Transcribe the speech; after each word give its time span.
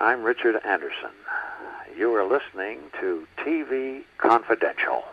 I'm 0.00 0.22
Richard 0.22 0.56
Anderson. 0.64 1.10
You 1.94 2.14
are 2.14 2.24
listening 2.24 2.78
to 3.00 3.26
TV 3.44 4.04
Confidential. 4.16 5.04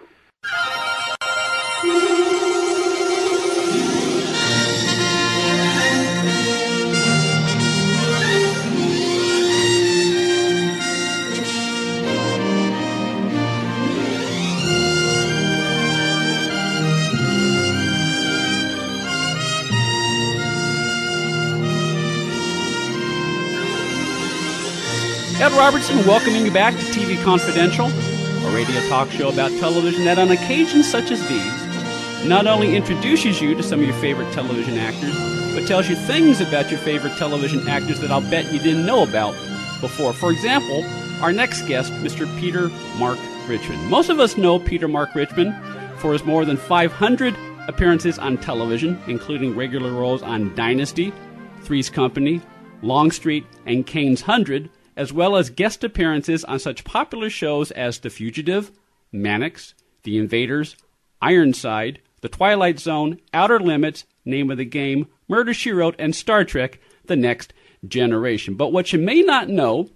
Ed 25.40 25.52
Robertson 25.52 25.98
welcoming 26.08 26.46
you 26.48 26.52
back 26.52 26.74
to 26.74 26.80
TV 26.80 27.24
Confidential, 27.24 27.86
a 27.86 28.56
radio 28.56 28.82
talk 28.90 29.08
show 29.12 29.30
about 29.30 29.52
television 29.60 30.04
that 30.06 30.18
on 30.18 30.32
occasions 30.32 30.90
such 30.90 31.12
as 31.12 31.22
these 31.28 32.28
not 32.28 32.48
only 32.48 32.76
introduces 32.76 33.40
you 33.40 33.54
to 33.54 33.62
some 33.62 33.80
of 33.80 33.86
your 33.86 33.96
favorite 33.98 34.34
television 34.34 34.80
actors, 34.80 35.16
but 35.54 35.68
tells 35.68 35.88
you 35.88 35.96
things 35.96 36.42
about 36.42 36.72
your 36.72 36.80
favorite 36.80 37.16
television 37.18 37.70
actors 37.70 38.00
that 38.00 38.10
I'll 38.10 38.28
bet 38.32 38.52
you 38.52 38.58
didn't 38.58 38.88
know 38.88 39.04
about 39.04 39.34
before. 39.80 40.12
For 40.12 40.32
example, 40.32 40.84
our 41.22 41.32
next 41.32 41.68
guest, 41.68 41.94
Mr. 41.94 42.26
Peter 42.40 42.70
Mark 42.98 43.20
Richmond. 43.48 43.92
Most 43.92 44.10
of 44.10 44.20
us 44.20 44.38
know 44.38 44.58
Peter 44.58 44.88
Mark 44.88 45.14
Richmond 45.14 45.56
for 46.00 46.14
his 46.14 46.24
more 46.24 46.46
than 46.46 46.58
500 46.58 47.36
appearances 47.68 48.18
on 48.18 48.38
television, 48.38 49.00
including 49.06 49.56
regular 49.56 49.92
roles 49.92 50.24
on 50.24 50.56
Dynasty, 50.56 51.14
Three's 51.62 51.92
Company, 51.92 52.42
Longstreet, 52.82 53.46
and 53.68 53.86
Cain's 53.86 54.22
Hundred, 54.22 54.72
as 54.98 55.14
well 55.14 55.38
as 55.38 55.52
guest 55.52 55.84
appearances 55.84 56.44
on 56.44 56.60
such 56.60 56.84
popular 56.84 57.30
shows 57.30 57.70
as 57.72 58.00
The 58.00 58.10
Fugitive, 58.10 58.72
Mannix, 59.12 59.76
The 60.04 60.18
Invaders, 60.18 60.76
Ironside, 61.22 62.00
The 62.22 62.30
Twilight 62.30 62.80
Zone, 62.80 63.22
Outer 63.34 63.60
Limits, 63.60 64.06
Name 64.26 64.50
of 64.50 64.58
the 64.58 64.66
Game, 64.66 65.08
Murder 65.28 65.54
She 65.54 65.72
Wrote, 65.72 65.96
and 66.00 66.16
Star 66.16 66.44
Trek 66.44 66.82
The 67.06 67.16
Next 67.16 67.54
Generation. 67.88 68.56
But 68.56 68.74
what 68.74 68.92
you 68.92 68.98
may 69.00 69.22
not 69.22 69.48
know 69.48 69.90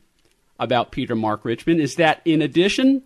about 0.59 0.91
Peter 0.91 1.15
Mark 1.15 1.43
Richmond 1.43 1.81
is 1.81 1.95
that 1.95 2.21
in 2.23 2.41
addition 2.41 3.01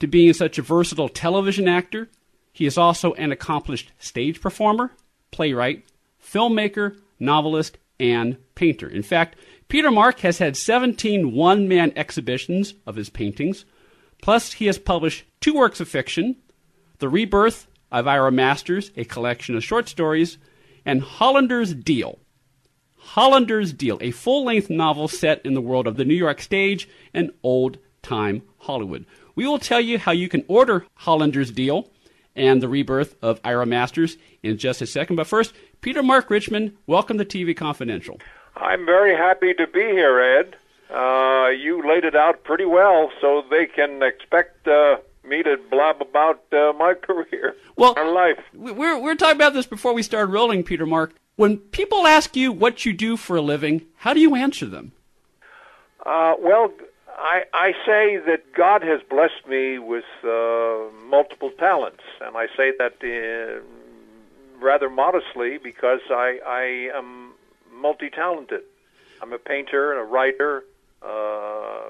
to 0.00 0.08
being 0.08 0.32
such 0.32 0.58
a 0.58 0.62
versatile 0.62 1.08
television 1.08 1.68
actor, 1.68 2.08
he 2.52 2.66
is 2.66 2.76
also 2.76 3.12
an 3.14 3.30
accomplished 3.30 3.92
stage 4.00 4.40
performer, 4.40 4.90
playwright, 5.30 5.84
filmmaker, 6.20 6.98
novelist, 7.20 7.78
and 8.00 8.36
painter. 8.56 8.88
In 8.88 9.02
fact, 9.02 9.36
Peter 9.68 9.90
Mark 9.90 10.20
has 10.20 10.38
had 10.38 10.56
17 10.56 11.32
one 11.32 11.68
man 11.68 11.92
exhibitions 11.94 12.72
of 12.86 12.96
his 12.96 13.10
paintings, 13.10 13.66
plus, 14.22 14.54
he 14.54 14.64
has 14.64 14.78
published 14.78 15.24
two 15.40 15.52
works 15.52 15.78
of 15.78 15.88
fiction 15.88 16.36
The 17.00 17.08
Rebirth 17.08 17.66
of 17.92 18.08
Ira 18.08 18.32
Masters, 18.32 18.90
a 18.96 19.04
collection 19.04 19.54
of 19.54 19.62
short 19.62 19.86
stories, 19.86 20.38
and 20.86 21.02
Hollander's 21.02 21.74
Deal. 21.74 22.18
Hollander's 22.96 23.74
Deal, 23.74 23.98
a 24.00 24.10
full 24.10 24.42
length 24.42 24.70
novel 24.70 25.06
set 25.06 25.44
in 25.44 25.52
the 25.52 25.60
world 25.60 25.86
of 25.86 25.96
the 25.96 26.04
New 26.06 26.14
York 26.14 26.40
stage 26.40 26.88
and 27.12 27.30
old 27.42 27.76
time 28.00 28.42
Hollywood. 28.60 29.04
We 29.34 29.46
will 29.46 29.58
tell 29.58 29.82
you 29.82 29.98
how 29.98 30.12
you 30.12 30.30
can 30.30 30.46
order 30.48 30.86
Hollander's 30.94 31.50
Deal 31.50 31.90
and 32.34 32.62
the 32.62 32.68
rebirth 32.68 33.16
of 33.20 33.38
Ira 33.44 33.66
Masters 33.66 34.16
in 34.42 34.56
just 34.56 34.80
a 34.80 34.86
second. 34.86 35.16
But 35.16 35.26
first, 35.26 35.52
Peter 35.82 36.02
Mark 36.02 36.30
Richmond, 36.30 36.74
welcome 36.86 37.18
to 37.18 37.24
TV 37.26 37.54
Confidential. 37.54 38.18
I'm 38.60 38.84
very 38.84 39.16
happy 39.16 39.54
to 39.54 39.66
be 39.66 39.80
here, 39.80 40.20
Ed. 40.20 40.56
Uh, 40.92 41.48
you 41.50 41.86
laid 41.86 42.04
it 42.04 42.16
out 42.16 42.44
pretty 42.44 42.64
well, 42.64 43.10
so 43.20 43.42
they 43.50 43.66
can 43.66 44.02
expect 44.02 44.66
uh, 44.66 44.96
me 45.24 45.42
to 45.42 45.56
blab 45.70 46.00
about 46.00 46.42
uh, 46.52 46.72
my 46.72 46.94
career, 47.02 47.54
well, 47.76 47.94
my 47.94 48.04
life. 48.04 48.38
We're 48.54 48.98
we're 48.98 49.14
talking 49.14 49.36
about 49.36 49.54
this 49.54 49.66
before 49.66 49.92
we 49.92 50.02
started 50.02 50.32
rolling, 50.32 50.64
Peter 50.64 50.86
Mark. 50.86 51.14
When 51.36 51.58
people 51.58 52.06
ask 52.06 52.34
you 52.34 52.50
what 52.50 52.84
you 52.84 52.92
do 52.92 53.16
for 53.16 53.36
a 53.36 53.42
living, 53.42 53.86
how 53.96 54.12
do 54.12 54.20
you 54.20 54.34
answer 54.34 54.66
them? 54.66 54.92
Uh, 56.04 56.34
well, 56.40 56.72
I, 57.16 57.42
I 57.52 57.72
say 57.84 58.16
that 58.16 58.52
God 58.54 58.82
has 58.82 59.00
blessed 59.08 59.46
me 59.48 59.78
with 59.78 60.04
uh, 60.24 60.90
multiple 61.06 61.50
talents, 61.58 62.02
and 62.20 62.36
I 62.36 62.46
say 62.56 62.72
that 62.78 62.94
uh, 63.02 63.60
rather 64.60 64.88
modestly 64.88 65.58
because 65.58 66.00
I, 66.10 66.40
I 66.46 66.96
am 66.96 67.27
multi-talented. 67.80 68.62
I'm 69.20 69.32
a 69.32 69.38
painter, 69.38 69.92
and 69.92 70.00
a 70.00 70.04
writer, 70.04 70.64
uh, 71.02 71.88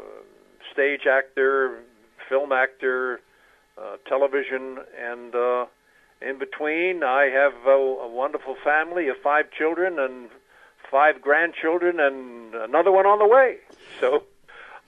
stage 0.72 1.06
actor, 1.06 1.80
film 2.28 2.52
actor, 2.52 3.20
uh, 3.76 3.96
television, 4.06 4.78
and 4.98 5.34
uh, 5.34 5.66
in 6.20 6.38
between, 6.38 7.02
I 7.02 7.24
have 7.24 7.52
a, 7.66 7.70
a 7.70 8.08
wonderful 8.08 8.56
family 8.64 9.08
of 9.08 9.16
five 9.22 9.50
children 9.50 9.98
and 9.98 10.28
five 10.90 11.20
grandchildren, 11.20 12.00
and 12.00 12.54
another 12.54 12.90
one 12.90 13.06
on 13.06 13.18
the 13.18 13.26
way. 13.26 13.58
So 14.00 14.24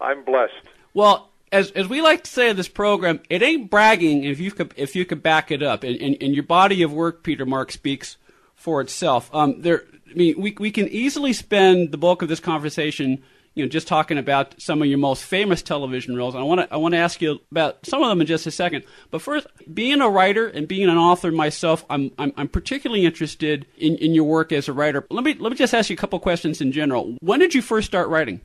I'm 0.01 0.25
blessed. 0.25 0.67
Well, 0.95 1.31
as 1.53 1.71
as 1.73 1.89
we 1.89 2.01
like 2.01 2.25
to 2.25 2.31
say 2.31 2.49
in 2.49 2.57
this 2.57 2.69
program, 2.69 3.21
it 3.29 3.43
ain't 3.43 3.71
bragging 3.71 4.25
if 4.25 4.41
you 4.41 4.51
could 4.51 4.73
if 4.77 4.97
you 4.97 5.05
could 5.05 5.23
back 5.23 5.51
it 5.51 5.63
up, 5.63 5.85
and, 5.85 6.01
and 6.01 6.35
your 6.35 6.45
body 6.45 6.83
of 6.83 6.93
work, 6.93 7.23
Peter 7.23 7.45
Mark, 7.47 7.71
speaks 7.71 8.17
for 8.61 8.83
itself. 8.83 9.31
Um, 9.35 9.63
there, 9.63 9.85
I 10.11 10.15
mean, 10.15 10.41
we 10.41 10.55
we 10.59 10.71
can 10.71 10.87
easily 10.89 11.33
spend 11.33 11.93
the 11.93 11.99
bulk 11.99 12.21
of 12.21 12.29
this 12.29 12.41
conversation, 12.41 13.23
you 13.55 13.65
know, 13.65 13.69
just 13.69 13.89
talking 13.89 14.19
about 14.19 14.61
some 14.61 14.83
of 14.83 14.89
your 14.89 14.99
most 14.99 15.25
famous 15.25 15.63
television 15.63 16.15
roles. 16.15 16.35
I 16.35 16.43
want 16.43 16.61
to 16.61 16.73
I 16.73 16.77
want 16.77 16.93
to 16.93 16.99
ask 16.99 17.23
you 17.23 17.41
about 17.51 17.87
some 17.87 18.03
of 18.03 18.11
them 18.11 18.21
in 18.21 18.27
just 18.27 18.47
a 18.47 18.51
second. 18.51 18.85
But 19.11 19.23
first, 19.23 19.47
being 19.73 20.03
a 20.03 20.11
writer 20.11 20.47
and 20.47 20.69
being 20.69 20.91
an 20.91 20.99
author 20.99 21.33
myself, 21.33 21.87
I'm 21.89 22.11
I'm, 22.19 22.35
I'm 22.37 22.49
particularly 22.49 23.07
interested 23.07 23.67
in, 23.79 23.97
in 23.97 24.13
your 24.13 24.25
work 24.25 24.53
as 24.53 24.69
a 24.69 24.75
writer. 24.75 25.07
Let 25.09 25.25
me 25.25 25.35
let 25.35 25.51
me 25.51 25.57
just 25.57 25.73
ask 25.73 25.89
you 25.89 25.95
a 25.95 25.97
couple 25.97 26.21
questions 26.21 26.61
in 26.61 26.71
general. 26.71 27.17
When 27.21 27.41
did 27.41 27.55
you 27.55 27.63
first 27.63 27.87
start 27.87 28.09
writing? 28.11 28.43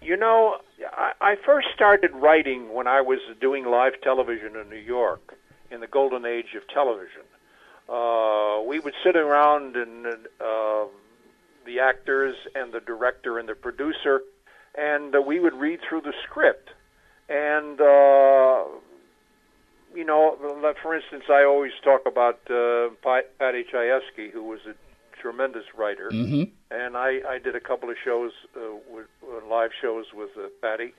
You 0.00 0.16
know, 0.16 0.58
I 1.20 1.34
first 1.44 1.66
started 1.74 2.12
writing 2.14 2.72
when 2.72 2.86
I 2.86 3.00
was 3.00 3.18
doing 3.40 3.64
live 3.64 3.94
television 4.02 4.54
in 4.54 4.70
New 4.70 4.76
York 4.76 5.36
in 5.72 5.80
the 5.80 5.88
golden 5.88 6.24
age 6.24 6.54
of 6.56 6.62
television. 6.72 7.22
Uh, 7.88 8.62
we 8.66 8.80
would 8.80 8.94
sit 9.04 9.16
around 9.16 9.76
and 9.76 10.06
uh, 10.40 10.84
the 11.64 11.80
actors 11.80 12.34
and 12.54 12.72
the 12.72 12.80
director 12.80 13.38
and 13.38 13.48
the 13.48 13.54
producer, 13.54 14.22
and 14.76 15.14
uh, 15.14 15.20
we 15.20 15.38
would 15.40 15.54
read 15.54 15.80
through 15.88 16.00
the 16.00 16.12
script. 16.24 16.70
And 17.28 17.80
uh, 17.80 18.64
you 19.94 20.04
know, 20.04 20.36
for 20.82 20.94
instance, 20.94 21.24
I 21.30 21.44
always 21.44 21.72
talk 21.82 22.02
about 22.06 22.40
uh, 22.50 22.90
Paddy 23.38 23.64
Chayefsky, 23.72 24.30
who 24.30 24.44
was 24.44 24.60
a 24.68 24.74
tremendous 25.20 25.64
writer, 25.76 26.10
mm-hmm. 26.12 26.44
and 26.70 26.96
I, 26.96 27.20
I 27.26 27.38
did 27.42 27.56
a 27.56 27.60
couple 27.60 27.88
of 27.88 27.96
shows 28.04 28.32
uh, 28.54 28.76
with 28.90 29.06
uh, 29.24 29.46
live 29.48 29.70
shows 29.80 30.04
with 30.14 30.30
uh, 30.36 30.48
Paddy, 30.60 30.92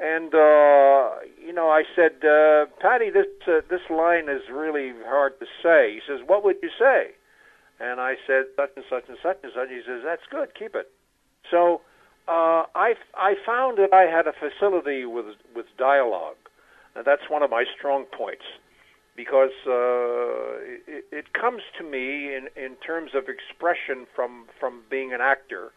and 0.00 0.34
uh, 0.34 1.10
you 1.40 1.52
know 1.52 1.70
I 1.70 1.84
said, 1.94 2.24
uh, 2.24 2.66
Paddy, 2.80 3.10
this 3.10 3.26
uh, 3.46 3.60
this 3.68 3.82
line 3.90 4.28
is 4.28 4.42
really 4.50 4.92
hard 5.06 5.38
to 5.40 5.46
say. 5.62 5.94
He 5.94 6.00
says, 6.06 6.20
What 6.26 6.44
would 6.44 6.56
you 6.62 6.70
say? 6.78 7.12
And 7.80 8.00
I 8.00 8.14
said 8.26 8.44
such 8.56 8.70
and 8.76 8.84
such 8.88 9.04
and 9.08 9.18
such 9.22 9.38
and 9.42 9.52
such. 9.54 9.68
He 9.68 9.80
says, 9.86 10.02
That's 10.04 10.22
good, 10.30 10.54
keep 10.58 10.74
it. 10.74 10.90
So 11.50 11.80
uh, 12.28 12.64
I 12.74 12.94
I 13.14 13.34
found 13.46 13.78
that 13.78 13.92
I 13.92 14.02
had 14.02 14.26
a 14.26 14.32
facility 14.32 15.04
with 15.04 15.26
with 15.54 15.66
dialogue, 15.78 16.36
and 16.94 17.04
that's 17.04 17.28
one 17.28 17.42
of 17.42 17.50
my 17.50 17.64
strong 17.76 18.04
points 18.16 18.44
because 19.16 19.52
uh, 19.66 20.58
it, 20.86 21.04
it 21.12 21.32
comes 21.32 21.62
to 21.78 21.84
me 21.84 22.34
in, 22.34 22.48
in 22.56 22.74
terms 22.76 23.12
of 23.14 23.28
expression 23.28 24.06
from, 24.14 24.46
from 24.58 24.82
being 24.90 25.12
an 25.12 25.20
actor 25.20 25.70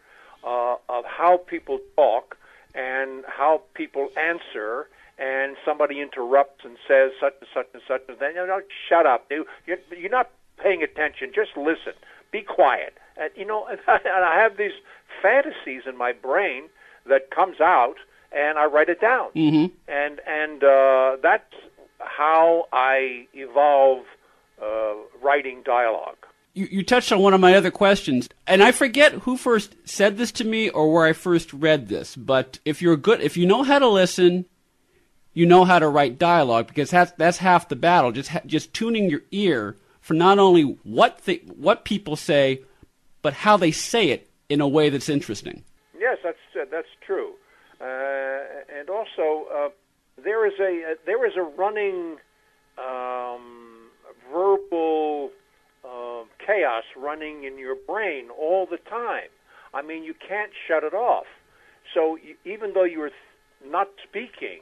uh, 0.44 0.74
of 0.88 1.04
how 1.04 1.36
people 1.36 1.78
talk 1.96 2.36
and 2.78 3.24
how 3.26 3.62
people 3.74 4.08
answer 4.16 4.88
and 5.18 5.56
somebody 5.64 6.00
interrupts 6.00 6.64
and 6.64 6.76
says 6.86 7.10
such 7.20 7.34
and 7.40 7.48
such 7.52 7.66
and 7.74 7.82
such 7.88 8.02
and 8.08 8.18
then 8.20 8.36
you 8.36 8.46
know 8.46 8.60
shut 8.88 9.04
up. 9.04 9.26
You 9.30 9.44
you're, 9.66 9.78
you're 9.96 10.10
not 10.10 10.30
paying 10.62 10.82
attention. 10.82 11.32
Just 11.34 11.56
listen. 11.56 11.94
Be 12.30 12.42
quiet. 12.42 12.94
And 13.16 13.30
you 13.34 13.44
know 13.44 13.66
and 13.68 13.80
I 14.24 14.40
have 14.40 14.56
these 14.56 14.78
fantasies 15.20 15.82
in 15.86 15.96
my 15.98 16.12
brain 16.12 16.64
that 17.06 17.30
comes 17.30 17.60
out 17.60 17.96
and 18.30 18.58
I 18.58 18.66
write 18.66 18.88
it 18.88 19.00
down. 19.00 19.30
Mm-hmm. 19.34 19.74
and 19.88 20.20
and 20.26 20.62
uh, 20.62 21.16
that's 21.20 21.54
how 21.98 22.66
I 22.72 23.26
evolve 23.34 24.04
uh, 24.62 24.94
writing 25.20 25.62
dialogue. 25.64 26.27
You, 26.58 26.66
you 26.72 26.82
touched 26.82 27.12
on 27.12 27.20
one 27.20 27.34
of 27.34 27.40
my 27.40 27.54
other 27.54 27.70
questions, 27.70 28.28
and 28.44 28.64
I 28.64 28.72
forget 28.72 29.12
who 29.12 29.36
first 29.36 29.76
said 29.84 30.16
this 30.16 30.32
to 30.32 30.44
me 30.44 30.68
or 30.68 30.92
where 30.92 31.06
I 31.06 31.12
first 31.12 31.52
read 31.52 31.86
this. 31.86 32.16
But 32.16 32.58
if 32.64 32.82
you're 32.82 32.96
good, 32.96 33.20
if 33.20 33.36
you 33.36 33.46
know 33.46 33.62
how 33.62 33.78
to 33.78 33.86
listen, 33.86 34.44
you 35.34 35.46
know 35.46 35.64
how 35.64 35.78
to 35.78 35.86
write 35.86 36.18
dialogue 36.18 36.66
because 36.66 36.90
that's 36.90 37.12
that's 37.12 37.38
half 37.38 37.68
the 37.68 37.76
battle. 37.76 38.10
Just 38.10 38.32
just 38.44 38.74
tuning 38.74 39.08
your 39.08 39.22
ear 39.30 39.76
for 40.00 40.14
not 40.14 40.40
only 40.40 40.62
what 40.82 41.24
th- 41.24 41.44
what 41.56 41.84
people 41.84 42.16
say, 42.16 42.62
but 43.22 43.34
how 43.34 43.56
they 43.56 43.70
say 43.70 44.08
it 44.08 44.28
in 44.48 44.60
a 44.60 44.66
way 44.66 44.90
that's 44.90 45.08
interesting. 45.08 45.62
Yes, 45.96 46.18
that's 46.24 46.38
uh, 46.60 46.64
that's 46.72 46.88
true. 47.06 47.34
Uh, 47.80 48.40
and 48.76 48.90
also, 48.90 49.46
uh, 49.54 49.68
there 50.24 50.44
is 50.44 50.58
a 50.58 50.90
uh, 50.90 50.94
there 51.06 51.24
is 51.24 51.36
a 51.36 51.42
running 51.42 52.16
um, 52.78 53.90
verbal 54.32 55.30
chaos 56.48 56.84
running 56.96 57.44
in 57.44 57.58
your 57.58 57.74
brain 57.74 58.28
all 58.30 58.66
the 58.66 58.78
time. 58.78 59.28
I 59.74 59.82
mean, 59.82 60.02
you 60.02 60.14
can't 60.14 60.50
shut 60.66 60.82
it 60.82 60.94
off. 60.94 61.26
So 61.94 62.16
you, 62.16 62.34
even 62.44 62.72
though 62.72 62.84
you're 62.84 63.10
not 63.66 63.88
speaking, 64.08 64.60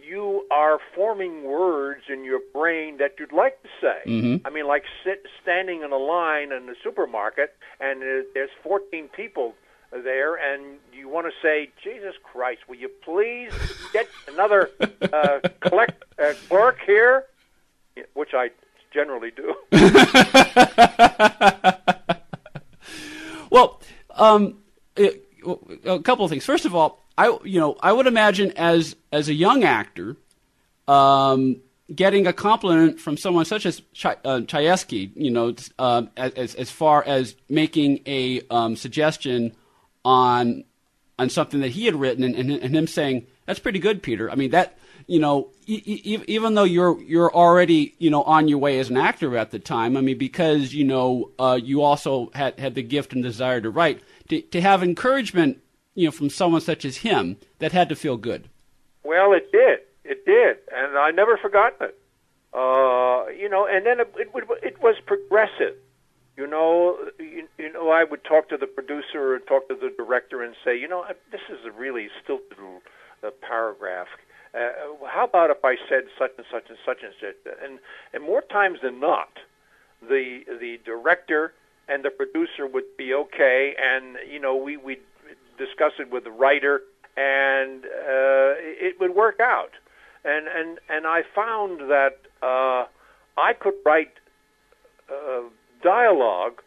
you 0.00 0.46
are 0.50 0.78
forming 0.94 1.44
words 1.44 2.02
in 2.08 2.24
your 2.24 2.40
brain 2.52 2.98
that 2.98 3.14
you'd 3.18 3.32
like 3.32 3.60
to 3.62 3.68
say. 3.80 4.02
Mhm. 4.06 4.40
I 4.44 4.50
mean, 4.50 4.66
like 4.66 4.84
sit, 5.02 5.26
standing 5.42 5.82
in 5.82 5.90
a 5.90 5.96
line 5.96 6.52
in 6.52 6.66
the 6.66 6.76
supermarket, 6.84 7.56
and 7.80 8.02
there's 8.34 8.50
14 8.62 9.08
people 9.08 9.54
there, 9.90 10.34
and 10.36 10.78
you 10.92 11.08
want 11.08 11.26
to 11.26 11.32
say, 11.40 11.70
"Jesus 11.82 12.14
Christ, 12.22 12.68
will 12.68 12.76
you 12.76 12.90
please 13.02 13.52
get 13.92 14.06
another 14.28 14.70
uh, 15.12 15.40
collect 15.60 16.04
uh, 16.18 16.34
clerk 16.48 16.78
here?" 16.84 17.24
Which 18.12 18.34
I 18.34 18.50
generally 18.96 19.30
do. 19.30 19.54
Well, 23.50 23.80
um, 24.14 24.58
it- 24.96 25.22
a 25.84 26.00
couple 26.00 26.24
of 26.24 26.30
things. 26.30 26.44
First 26.44 26.64
of 26.64 26.74
all, 26.74 27.04
I 27.16 27.38
you 27.44 27.60
know 27.60 27.76
I 27.80 27.92
would 27.92 28.06
imagine 28.08 28.50
as 28.56 28.96
as 29.12 29.28
a 29.28 29.34
young 29.34 29.62
actor, 29.62 30.16
um, 30.88 31.60
getting 31.94 32.26
a 32.26 32.32
compliment 32.32 32.98
from 32.98 33.16
someone 33.16 33.44
such 33.44 33.64
as 33.64 33.80
Ch- 33.92 34.06
uh, 34.06 34.40
Chayefsky, 34.40 35.12
you 35.14 35.30
know, 35.30 35.54
um, 35.78 36.10
as 36.16 36.56
as 36.56 36.70
far 36.70 37.04
as 37.06 37.36
making 37.48 38.00
a 38.06 38.42
um, 38.50 38.74
suggestion 38.74 39.54
on 40.04 40.64
on 41.18 41.30
something 41.30 41.60
that 41.60 41.70
he 41.70 41.86
had 41.86 41.94
written, 41.94 42.24
and, 42.24 42.34
and, 42.34 42.50
and 42.50 42.74
him 42.76 42.86
saying 42.88 43.26
that's 43.46 43.60
pretty 43.60 43.78
good, 43.78 44.02
Peter. 44.02 44.28
I 44.30 44.34
mean 44.34 44.50
that 44.50 44.76
you 45.06 45.20
know 45.20 45.50
e- 45.66 45.82
e- 45.84 46.24
even 46.26 46.54
though 46.54 46.64
you're 46.64 47.00
you're 47.02 47.34
already 47.34 47.94
you 47.98 48.10
know 48.10 48.22
on 48.22 48.48
your 48.48 48.58
way 48.58 48.78
as 48.78 48.90
an 48.90 48.96
actor 48.96 49.36
at 49.36 49.50
the 49.50 49.58
time. 49.58 49.96
I 49.96 50.00
mean 50.00 50.18
because 50.18 50.74
you 50.74 50.84
know 50.84 51.30
uh, 51.38 51.58
you 51.62 51.82
also 51.82 52.30
had 52.34 52.58
had 52.58 52.74
the 52.74 52.82
gift 52.82 53.12
and 53.12 53.22
desire 53.22 53.60
to 53.60 53.70
write 53.70 54.00
to 54.28 54.40
to 54.40 54.60
have 54.60 54.82
encouragement 54.82 55.62
you 55.94 56.06
know 56.06 56.12
from 56.12 56.30
someone 56.30 56.60
such 56.60 56.84
as 56.84 56.98
him 56.98 57.36
that 57.58 57.72
had 57.72 57.88
to 57.88 57.96
feel 57.96 58.16
good. 58.16 58.48
Well, 59.04 59.32
it 59.32 59.50
did. 59.52 59.80
It 60.04 60.24
did, 60.24 60.58
and 60.72 60.96
I 60.96 61.10
never 61.10 61.36
forgotten 61.36 61.88
it. 61.88 61.98
Uh, 62.52 63.26
you 63.28 63.48
know, 63.48 63.66
and 63.66 63.84
then 63.84 64.00
it, 64.00 64.14
it, 64.16 64.28
it 64.62 64.82
was 64.82 64.96
progressive. 65.04 65.76
You 66.36 66.46
know, 66.46 66.96
you, 67.18 67.48
you 67.58 67.72
know, 67.72 67.90
I 67.90 68.04
would 68.04 68.24
talk 68.24 68.48
to 68.50 68.56
the 68.56 68.66
producer 68.66 69.34
or 69.34 69.38
talk 69.38 69.68
to 69.68 69.74
the 69.74 69.92
director 69.96 70.42
and 70.42 70.54
say, 70.64 70.78
you 70.78 70.86
know, 70.86 71.04
this 71.32 71.40
is 71.48 71.58
a 71.66 71.70
really 71.70 72.08
stilted 72.22 72.58
uh, 73.22 73.30
paragraph. 73.40 74.08
Uh, 74.54 75.06
how 75.06 75.24
about 75.24 75.50
if 75.50 75.64
I 75.64 75.76
said 75.88 76.04
such 76.18 76.32
and 76.36 76.46
such 76.50 76.64
and 76.68 76.78
such 76.86 76.98
and 77.02 77.12
such? 77.20 77.54
And 77.62 77.78
and 78.12 78.22
more 78.22 78.42
times 78.42 78.78
than 78.82 79.00
not, 79.00 79.28
the 80.00 80.40
the 80.60 80.78
director 80.84 81.52
and 81.88 82.04
the 82.04 82.10
producer 82.10 82.66
would 82.66 82.96
be 82.96 83.14
okay, 83.14 83.74
and 83.78 84.16
you 84.30 84.40
know, 84.40 84.56
we 84.56 84.76
we 84.76 84.98
discuss 85.58 85.92
it 85.98 86.10
with 86.10 86.24
the 86.24 86.30
writer, 86.30 86.82
and 87.16 87.84
uh, 87.84 88.54
it 88.58 88.98
would 89.00 89.14
work 89.14 89.40
out. 89.40 89.70
And 90.24 90.48
and 90.48 90.78
and 90.88 91.06
I 91.06 91.22
found 91.34 91.80
that 91.90 92.18
uh, 92.42 92.86
I 93.36 93.52
could 93.58 93.74
write 93.84 94.12
uh, 95.10 95.42
dialogue 95.82 96.62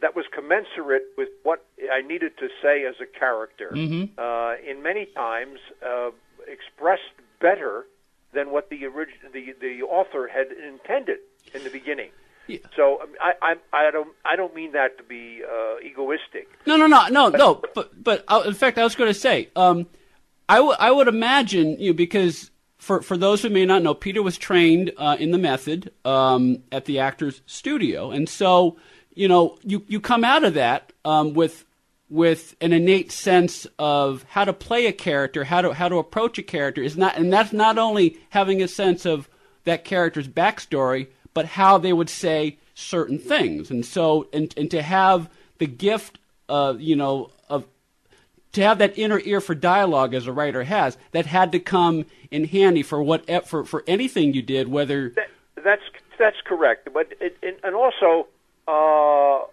that 0.00 0.16
was 0.16 0.24
commensurate 0.34 1.08
with 1.18 1.28
what 1.42 1.64
I 1.92 2.00
needed 2.00 2.32
to 2.38 2.48
say 2.62 2.84
as 2.86 2.94
a 3.02 3.18
character. 3.18 3.70
Uh, 4.18 4.54
in 4.66 4.82
many 4.82 5.06
times, 5.06 5.58
uh, 5.84 6.10
expressed 6.46 7.02
better 7.40 7.86
than 8.32 8.50
what 8.50 8.70
the 8.70 8.86
orig- 8.86 9.08
the 9.32 9.54
the 9.60 9.82
author 9.82 10.28
had 10.28 10.48
intended 10.52 11.18
in 11.54 11.64
the 11.64 11.70
beginning. 11.70 12.10
Yeah. 12.46 12.58
So 12.76 13.00
um, 13.02 13.08
I, 13.20 13.32
I 13.72 13.86
I 13.86 13.90
don't 13.90 14.08
I 14.24 14.36
don't 14.36 14.54
mean 14.54 14.72
that 14.72 14.98
to 14.98 15.04
be 15.04 15.42
uh, 15.44 15.78
egoistic. 15.84 16.48
No, 16.66 16.76
no, 16.76 16.86
no, 16.86 17.08
no, 17.08 17.28
no. 17.28 17.62
But 17.74 18.02
but 18.02 18.24
uh, 18.28 18.42
in 18.46 18.54
fact, 18.54 18.78
I 18.78 18.84
was 18.84 18.94
going 18.94 19.10
to 19.10 19.18
say, 19.18 19.48
um, 19.56 19.86
I, 20.48 20.56
w- 20.56 20.76
I 20.78 20.90
would 20.90 21.08
imagine 21.08 21.76
you 21.78 21.90
know, 21.90 21.96
because 21.96 22.50
for 22.78 23.02
for 23.02 23.16
those 23.16 23.42
who 23.42 23.50
may 23.50 23.66
not 23.66 23.82
know, 23.82 23.94
Peter 23.94 24.22
was 24.22 24.36
trained 24.38 24.90
uh, 24.96 25.16
in 25.18 25.30
the 25.30 25.38
method 25.38 25.92
um, 26.04 26.62
at 26.72 26.86
the 26.86 26.98
Actors 26.98 27.42
Studio, 27.46 28.10
and 28.10 28.28
so 28.28 28.76
you 29.14 29.28
know 29.28 29.58
you 29.62 29.84
you 29.86 30.00
come 30.00 30.24
out 30.24 30.42
of 30.44 30.54
that 30.54 30.92
um, 31.04 31.34
with 31.34 31.64
with 32.10 32.56
an 32.60 32.72
innate 32.72 33.12
sense 33.12 33.66
of 33.78 34.24
how 34.28 34.44
to 34.44 34.52
play 34.52 34.86
a 34.86 34.92
character, 34.92 35.44
how 35.44 35.62
to 35.62 35.72
how 35.72 35.88
to 35.88 35.96
approach 35.96 36.38
a 36.38 36.42
character 36.42 36.82
is 36.82 36.96
not, 36.96 37.16
and 37.16 37.32
that's 37.32 37.52
not 37.52 37.78
only 37.78 38.18
having 38.30 38.60
a 38.60 38.68
sense 38.68 39.06
of 39.06 39.28
that 39.64 39.84
character's 39.84 40.28
backstory, 40.28 41.06
but 41.32 41.46
how 41.46 41.78
they 41.78 41.92
would 41.92 42.10
say 42.10 42.58
certain 42.74 43.18
things, 43.18 43.70
and 43.70 43.86
so 43.86 44.28
and 44.32 44.52
and 44.56 44.70
to 44.72 44.82
have 44.82 45.30
the 45.58 45.66
gift, 45.66 46.18
of 46.48 46.80
you 46.80 46.96
know, 46.96 47.30
of 47.48 47.66
to 48.52 48.62
have 48.62 48.78
that 48.78 48.98
inner 48.98 49.20
ear 49.20 49.40
for 49.40 49.54
dialogue 49.54 50.12
as 50.12 50.26
a 50.26 50.32
writer 50.32 50.64
has, 50.64 50.98
that 51.12 51.26
had 51.26 51.52
to 51.52 51.60
come 51.60 52.04
in 52.32 52.44
handy 52.44 52.82
for 52.82 53.00
what 53.00 53.46
for 53.46 53.64
for 53.64 53.84
anything 53.86 54.34
you 54.34 54.42
did, 54.42 54.66
whether 54.66 55.10
That, 55.10 55.30
that's 55.62 55.82
that's 56.18 56.40
correct. 56.44 56.88
But 56.92 57.12
it, 57.20 57.36
and 57.62 57.74
also, 57.76 58.26
uh, 58.66 59.44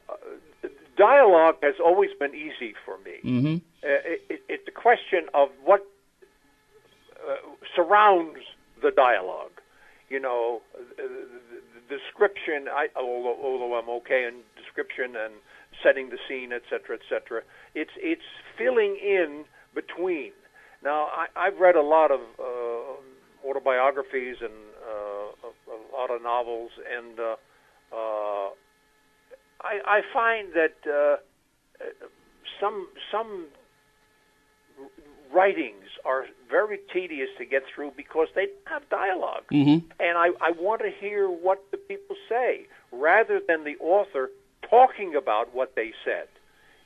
dialogue 0.98 1.58
has 1.62 1.76
always 1.84 2.10
been 2.20 2.36
easy 2.36 2.74
for 2.86 2.98
me. 3.06 3.16
Mm-hmm. 3.24 3.56
Uh, 3.84 4.14
it, 4.14 4.22
it, 4.30 4.42
it's 4.50 4.68
a 4.68 4.72
question 4.72 5.24
of 5.34 5.50
what 5.64 5.82
uh, 7.28 7.36
surrounds 7.76 8.40
the 8.82 8.92
dialogue. 8.92 9.56
You 10.10 10.20
know, 10.20 10.62
the, 10.98 11.04
the, 11.04 11.62
the 11.76 11.98
description. 11.98 12.68
I 12.72 12.88
although, 12.96 13.38
although 13.42 13.76
I'm 13.80 13.90
okay 14.02 14.26
in 14.30 14.36
description 14.62 15.16
and 15.16 15.34
setting 15.84 16.10
the 16.10 16.18
scene, 16.28 16.52
et 16.52 16.64
cetera, 16.70 16.96
et 16.96 17.06
cetera. 17.10 17.42
It's 17.76 17.92
it's 17.98 18.30
filling 18.58 18.98
in 19.02 19.46
between. 19.76 20.32
Now, 20.84 21.08
I, 21.22 21.26
I've 21.36 21.60
read 21.60 21.76
a 21.76 21.82
lot 21.82 22.10
of 22.12 22.22
uh, 22.40 23.48
autobiographies 23.48 24.38
and 24.42 24.54
uh, 24.92 25.48
a, 25.48 25.52
a 25.76 25.80
lot 25.98 26.10
of 26.10 26.22
novels, 26.22 26.72
and 26.98 27.20
uh, 27.20 27.36
uh, 27.94 28.50
I, 29.68 29.98
I 29.98 30.02
find 30.14 30.54
that 30.54 30.76
uh, 30.90 31.18
some 32.60 32.88
some 33.12 33.48
writings 35.34 35.86
are 36.06 36.26
very 36.50 36.80
tedious 36.94 37.30
to 37.38 37.46
get 37.46 37.64
through 37.74 37.92
because 37.98 38.28
they 38.34 38.48
have 38.66 38.88
dialog 38.90 39.44
and 40.00 40.18
I, 40.18 40.28
I 40.42 40.52
want 40.52 40.82
to 40.82 40.90
hear 40.90 41.28
what 41.28 41.60
the 41.72 41.78
people 41.78 42.16
say 42.30 42.66
rather 42.92 43.42
than 43.46 43.66
the 43.66 43.76
author 43.82 44.30
talking 44.70 45.16
about 45.16 45.54
what 45.54 45.76
they 45.76 45.92
said. 46.06 46.28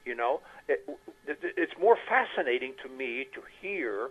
You 0.05 0.15
know, 0.15 0.41
it, 0.67 0.83
it, 1.27 1.37
it's 1.55 1.73
more 1.79 1.97
fascinating 2.09 2.73
to 2.83 2.89
me 2.89 3.27
to 3.35 3.41
hear 3.61 4.09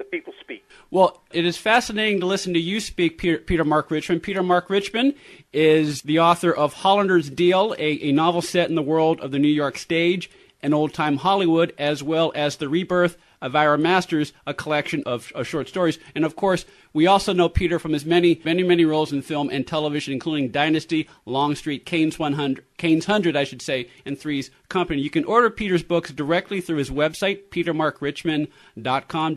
the 0.00 0.04
people 0.04 0.32
speak. 0.40 0.64
Well, 0.90 1.22
it 1.30 1.44
is 1.44 1.56
fascinating 1.56 2.20
to 2.20 2.26
listen 2.26 2.54
to 2.54 2.60
you 2.60 2.80
speak, 2.80 3.18
Peter, 3.18 3.38
Peter 3.38 3.64
Mark 3.64 3.90
Richmond. 3.90 4.22
Peter 4.22 4.42
Mark 4.42 4.70
Richmond 4.70 5.14
is 5.52 6.02
the 6.02 6.18
author 6.18 6.52
of 6.52 6.72
Hollander's 6.72 7.28
Deal, 7.28 7.74
a, 7.78 8.08
a 8.08 8.12
novel 8.12 8.42
set 8.42 8.70
in 8.70 8.74
the 8.74 8.82
world 8.82 9.20
of 9.20 9.30
the 9.30 9.38
New 9.38 9.48
York 9.48 9.76
stage 9.78 10.30
and 10.62 10.74
old 10.74 10.92
time 10.92 11.18
Hollywood, 11.18 11.72
as 11.78 12.02
well 12.02 12.32
as 12.34 12.56
The 12.56 12.68
Rebirth 12.68 13.16
of 13.42 13.56
Ira 13.56 13.78
Masters, 13.78 14.32
a 14.46 14.52
collection 14.52 15.02
of, 15.06 15.32
of 15.34 15.46
short 15.46 15.68
stories. 15.68 15.98
And 16.14 16.24
of 16.24 16.36
course, 16.36 16.66
we 16.92 17.06
also 17.06 17.32
know 17.32 17.48
Peter 17.48 17.78
from 17.78 17.92
his 17.92 18.04
many, 18.04 18.40
many, 18.44 18.62
many 18.62 18.84
roles 18.84 19.12
in 19.12 19.22
film 19.22 19.48
and 19.50 19.66
television, 19.66 20.12
including 20.12 20.50
Dynasty, 20.50 21.08
Longstreet, 21.24 21.86
Cain's 21.86 22.18
100, 22.18 22.64
Cain's 22.76 23.08
100, 23.08 23.36
I 23.36 23.44
should 23.44 23.62
say, 23.62 23.88
and 24.04 24.18
Three's 24.18 24.50
Company. 24.68 25.00
You 25.00 25.10
can 25.10 25.24
order 25.24 25.50
Peter's 25.50 25.82
books 25.82 26.10
directly 26.10 26.60
through 26.60 26.78
his 26.78 26.90
website, 26.90 27.48
petermarkrichmond.com. 27.50 29.36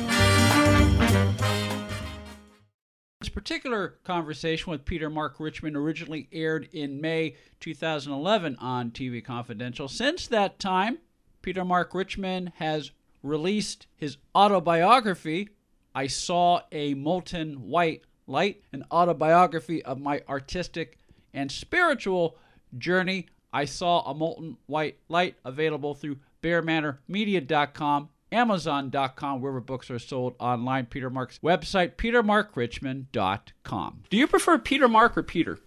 particular 3.33 3.95
conversation 4.03 4.71
with 4.71 4.85
Peter 4.85 5.09
Mark 5.09 5.39
Richmond 5.39 5.75
originally 5.75 6.27
aired 6.31 6.69
in 6.71 7.01
May 7.01 7.35
2011 7.59 8.57
on 8.59 8.91
TV 8.91 9.23
Confidential. 9.23 9.87
Since 9.87 10.27
that 10.27 10.59
time, 10.59 10.99
Peter 11.41 11.65
Mark 11.65 11.93
Richmond 11.93 12.53
has 12.57 12.91
released 13.23 13.87
his 13.95 14.17
autobiography, 14.35 15.49
I 15.93 16.07
Saw 16.07 16.61
a 16.71 16.93
Molten 16.93 17.67
White 17.67 18.03
Light, 18.27 18.63
an 18.71 18.85
autobiography 18.91 19.83
of 19.83 19.99
my 19.99 20.21
artistic 20.29 20.97
and 21.33 21.51
spiritual 21.51 22.37
journey. 22.77 23.27
I 23.51 23.65
Saw 23.65 24.01
a 24.09 24.13
Molten 24.13 24.57
White 24.67 24.99
Light, 25.09 25.35
available 25.43 25.93
through 25.93 26.19
bearmanormedia.com, 26.41 28.09
amazon.com, 28.31 29.41
wherever 29.41 29.59
books 29.59 29.91
are 29.91 29.99
sold 29.99 30.35
online, 30.39 30.85
Peter 30.85 31.09
Mark's 31.09 31.39
website, 31.39 31.95
petermarkrichmond.com. 31.95 34.03
Do 34.09 34.17
you 34.17 34.27
prefer 34.27 34.57
Peter 34.57 34.87
Mark 34.87 35.17
or 35.17 35.23
Peter? 35.23 35.59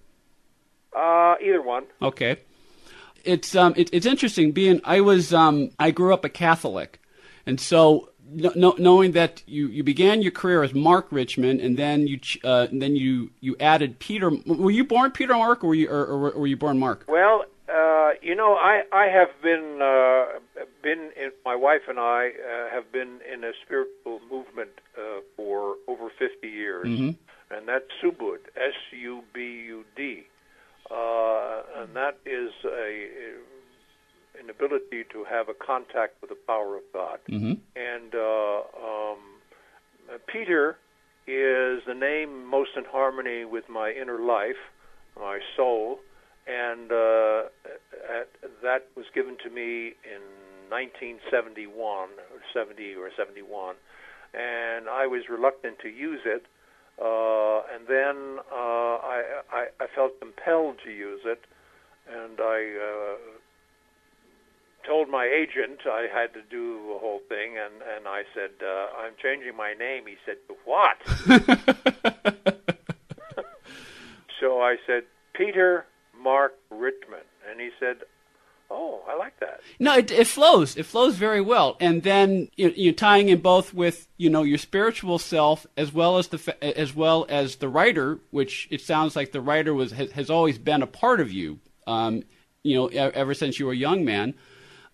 Uh, 0.95 1.35
either 1.43 1.63
one. 1.63 1.85
Okay. 2.01 2.39
It's 3.25 3.57
um 3.57 3.75
it, 3.77 3.91
it's 3.93 4.07
interesting 4.07 4.53
being 4.53 4.81
I 4.85 5.01
was 5.01 5.33
um 5.33 5.71
I 5.79 5.91
grew 5.91 6.13
up 6.13 6.25
a 6.25 6.29
Catholic, 6.29 7.01
and 7.47 7.59
so 7.59 8.11
no, 8.27 8.75
knowing 8.79 9.13
that 9.13 9.43
you, 9.47 9.69
you 9.69 9.83
began 9.83 10.23
your 10.23 10.33
career 10.33 10.63
as 10.63 10.75
Mark 10.75 11.09
Richmond 11.11 11.61
and 11.61 11.77
then 11.77 12.07
you 12.07 12.19
uh, 12.43 12.67
and 12.71 12.81
then 12.81 12.97
you 12.97 13.31
you 13.41 13.57
added 13.61 13.99
Peter. 13.99 14.31
Were 14.47 14.71
you 14.71 14.85
born 14.85 15.11
Peter 15.11 15.35
Mark 15.35 15.65
or 15.65 15.69
were 15.69 15.75
you 15.75 15.89
or, 15.89 16.05
or 16.05 16.39
were 16.39 16.47
you 16.47 16.57
born 16.57 16.79
Mark? 16.79 17.05
Well, 17.09 17.45
uh, 17.69 18.11
you 18.21 18.35
know, 18.35 18.55
I 18.55 18.83
I 18.93 19.07
have 19.07 19.31
been 19.43 19.81
uh, 19.81 20.39
been 20.83 21.11
in, 21.17 21.33
my 21.45 21.57
wife 21.57 21.83
and 21.89 21.99
I 21.99 22.29
uh, 22.31 22.71
have 22.71 22.93
been 22.93 23.21
in 23.33 23.45
a 23.45 23.53
spiritual 23.65 24.21
movement 24.31 24.71
uh, 24.99 25.21
for 25.37 25.77
over 25.89 26.11
fifty 26.19 26.49
years, 26.49 26.87
Mhm. 26.89 27.17
and 27.51 27.67
that's 27.69 27.91
Subud, 28.03 28.41
S 28.57 28.75
U 28.93 29.23
B 29.33 29.41
U 29.69 29.85
D, 29.97 30.27
uh, 30.91 31.63
and 31.81 31.95
that 31.97 32.17
is 32.27 32.53
a 32.65 33.09
an 34.41 34.51
ability 34.51 35.05
to 35.13 35.25
have 35.25 35.49
a 35.49 35.55
contact 35.55 36.21
with 36.21 36.31
the 36.31 36.37
power 36.47 36.77
of 36.77 36.83
God. 36.93 37.19
Mhm. 37.29 37.59
And 37.77 38.15
uh, 38.15 38.59
um, 38.89 39.19
Peter 40.27 40.77
is 41.27 41.83
the 41.87 41.95
name 41.95 42.45
most 42.45 42.77
in 42.77 42.85
harmony 42.85 43.45
with 43.47 43.67
my 43.69 43.91
inner 43.91 44.19
life, 44.19 44.59
my 45.19 45.39
soul, 45.57 46.01
and 46.47 46.93
uh, 46.93 47.45
at, 48.09 48.29
that 48.63 48.87
was 48.97 49.07
given 49.15 49.37
to 49.43 49.51
me 49.51 49.95
in 50.05 50.23
1971 50.69 51.79
or 51.79 52.09
70 52.53 52.95
or 52.95 53.11
71, 53.17 53.77
and 54.35 54.89
I 54.89 55.07
was 55.07 55.29
reluctant 55.29 55.79
to 55.81 55.89
use 55.89 56.21
it. 56.25 56.47
Uh, 57.01 57.63
and 57.75 57.89
then 57.89 58.39
uh, 58.53 58.99
I, 59.03 59.43
I, 59.53 59.67
I 59.81 59.87
felt 59.95 60.21
compelled 60.21 60.79
to 60.85 60.91
use 60.91 61.23
it, 61.25 61.45
and 62.09 62.41
I 62.41 62.77
uh, 62.79 63.17
told 64.87 65.09
my 65.09 65.25
agent 65.25 65.81
I 65.87 66.07
had 66.13 66.35
to 66.35 66.43
do 66.49 66.93
the 66.93 66.99
whole 66.99 67.21
thing, 67.29 67.59
and, 67.59 67.83
and 67.97 68.07
I 68.07 68.23
said, 68.35 68.51
uh, 68.63 68.89
I'm 68.99 69.15
changing 69.21 69.57
my 69.57 69.75
name. 69.75 70.07
He 70.07 70.17
said, 70.25 70.37
What? 70.65 70.99
so 74.41 74.63
I 74.63 74.77
said, 74.87 75.03
Peter 75.33 75.87
Mark 76.25 76.55
Richmond. 76.71 77.23
And 77.49 77.61
he 77.61 77.71
said, 77.79 77.99
Oh, 78.71 79.03
I 79.07 79.15
like 79.15 79.39
that. 79.41 79.61
No, 79.79 79.99
it, 79.99 80.11
it 80.11 80.27
flows. 80.27 80.77
It 80.77 80.87
flows 80.87 81.17
very 81.17 81.43
well, 81.43 81.77
and 81.81 82.03
then 82.03 82.49
you, 82.57 82.73
you're 82.75 82.95
tying 82.95 83.29
in 83.29 83.41
both 83.41 83.75
with 83.75 84.09
you 84.17 84.31
know 84.31 84.43
your 84.43 84.57
spiritual 84.57 85.19
self 85.19 85.67
as 85.77 85.93
well 85.93 86.17
as 86.17 86.29
the 86.29 86.79
as 86.79 86.95
well 86.95 87.27
as 87.29 87.57
the 87.57 87.69
writer, 87.69 88.19
which 88.31 88.67
it 88.71 88.81
sounds 88.81 89.15
like 89.15 89.33
the 89.33 89.43
writer 89.43 89.75
was 89.75 89.93
has, 89.93 90.11
has 90.13 90.31
always 90.31 90.59
been 90.59 90.83
a 90.83 90.87
part 90.87 91.21
of 91.21 91.31
you. 91.31 91.61
Um, 91.87 92.23
you 92.63 92.77
know, 92.77 92.87
ever 92.87 93.35
since 93.35 93.61
you 93.61 93.67
were 93.67 93.73
a 93.73 93.77
young 93.77 94.05
man. 94.05 94.35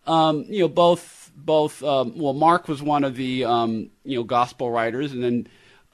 Um, 0.06 0.44
you 0.48 0.60
know, 0.60 0.68
both 0.68 1.30
both. 1.36 1.82
Um, 1.82 2.18
well, 2.18 2.34
Mark 2.34 2.66
was 2.66 2.82
one 2.82 3.04
of 3.04 3.14
the 3.14 3.44
um, 3.44 3.90
you 4.04 4.16
know 4.16 4.24
gospel 4.24 4.70
writers, 4.70 5.12
and 5.12 5.22
then 5.22 5.46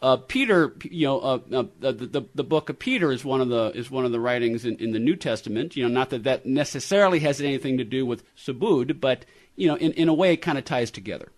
uh, 0.02 0.16
Peter. 0.16 0.74
You 0.84 1.06
know, 1.06 1.20
uh, 1.20 1.38
uh, 1.52 1.64
the, 1.80 1.92
the 1.92 2.22
the 2.34 2.44
book 2.44 2.68
of 2.68 2.78
Peter 2.78 3.12
is 3.12 3.24
one 3.24 3.40
of 3.40 3.48
the 3.48 3.72
is 3.74 3.90
one 3.90 4.04
of 4.04 4.12
the 4.12 4.20
writings 4.20 4.64
in, 4.64 4.76
in 4.76 4.92
the 4.92 4.98
New 4.98 5.16
Testament. 5.16 5.76
You 5.76 5.84
know, 5.84 5.88
not 5.88 6.10
that 6.10 6.24
that 6.24 6.46
necessarily 6.46 7.20
has 7.20 7.40
anything 7.40 7.78
to 7.78 7.84
do 7.84 8.04
with 8.04 8.22
Subud, 8.36 9.00
but 9.00 9.24
you 9.56 9.68
know, 9.68 9.76
in 9.76 9.92
in 9.92 10.08
a 10.08 10.14
way, 10.14 10.32
it 10.34 10.38
kind 10.38 10.58
of 10.58 10.64
ties 10.64 10.90
together. 10.90 11.32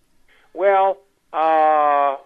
Well, 0.54 0.98
uh, 1.32 2.16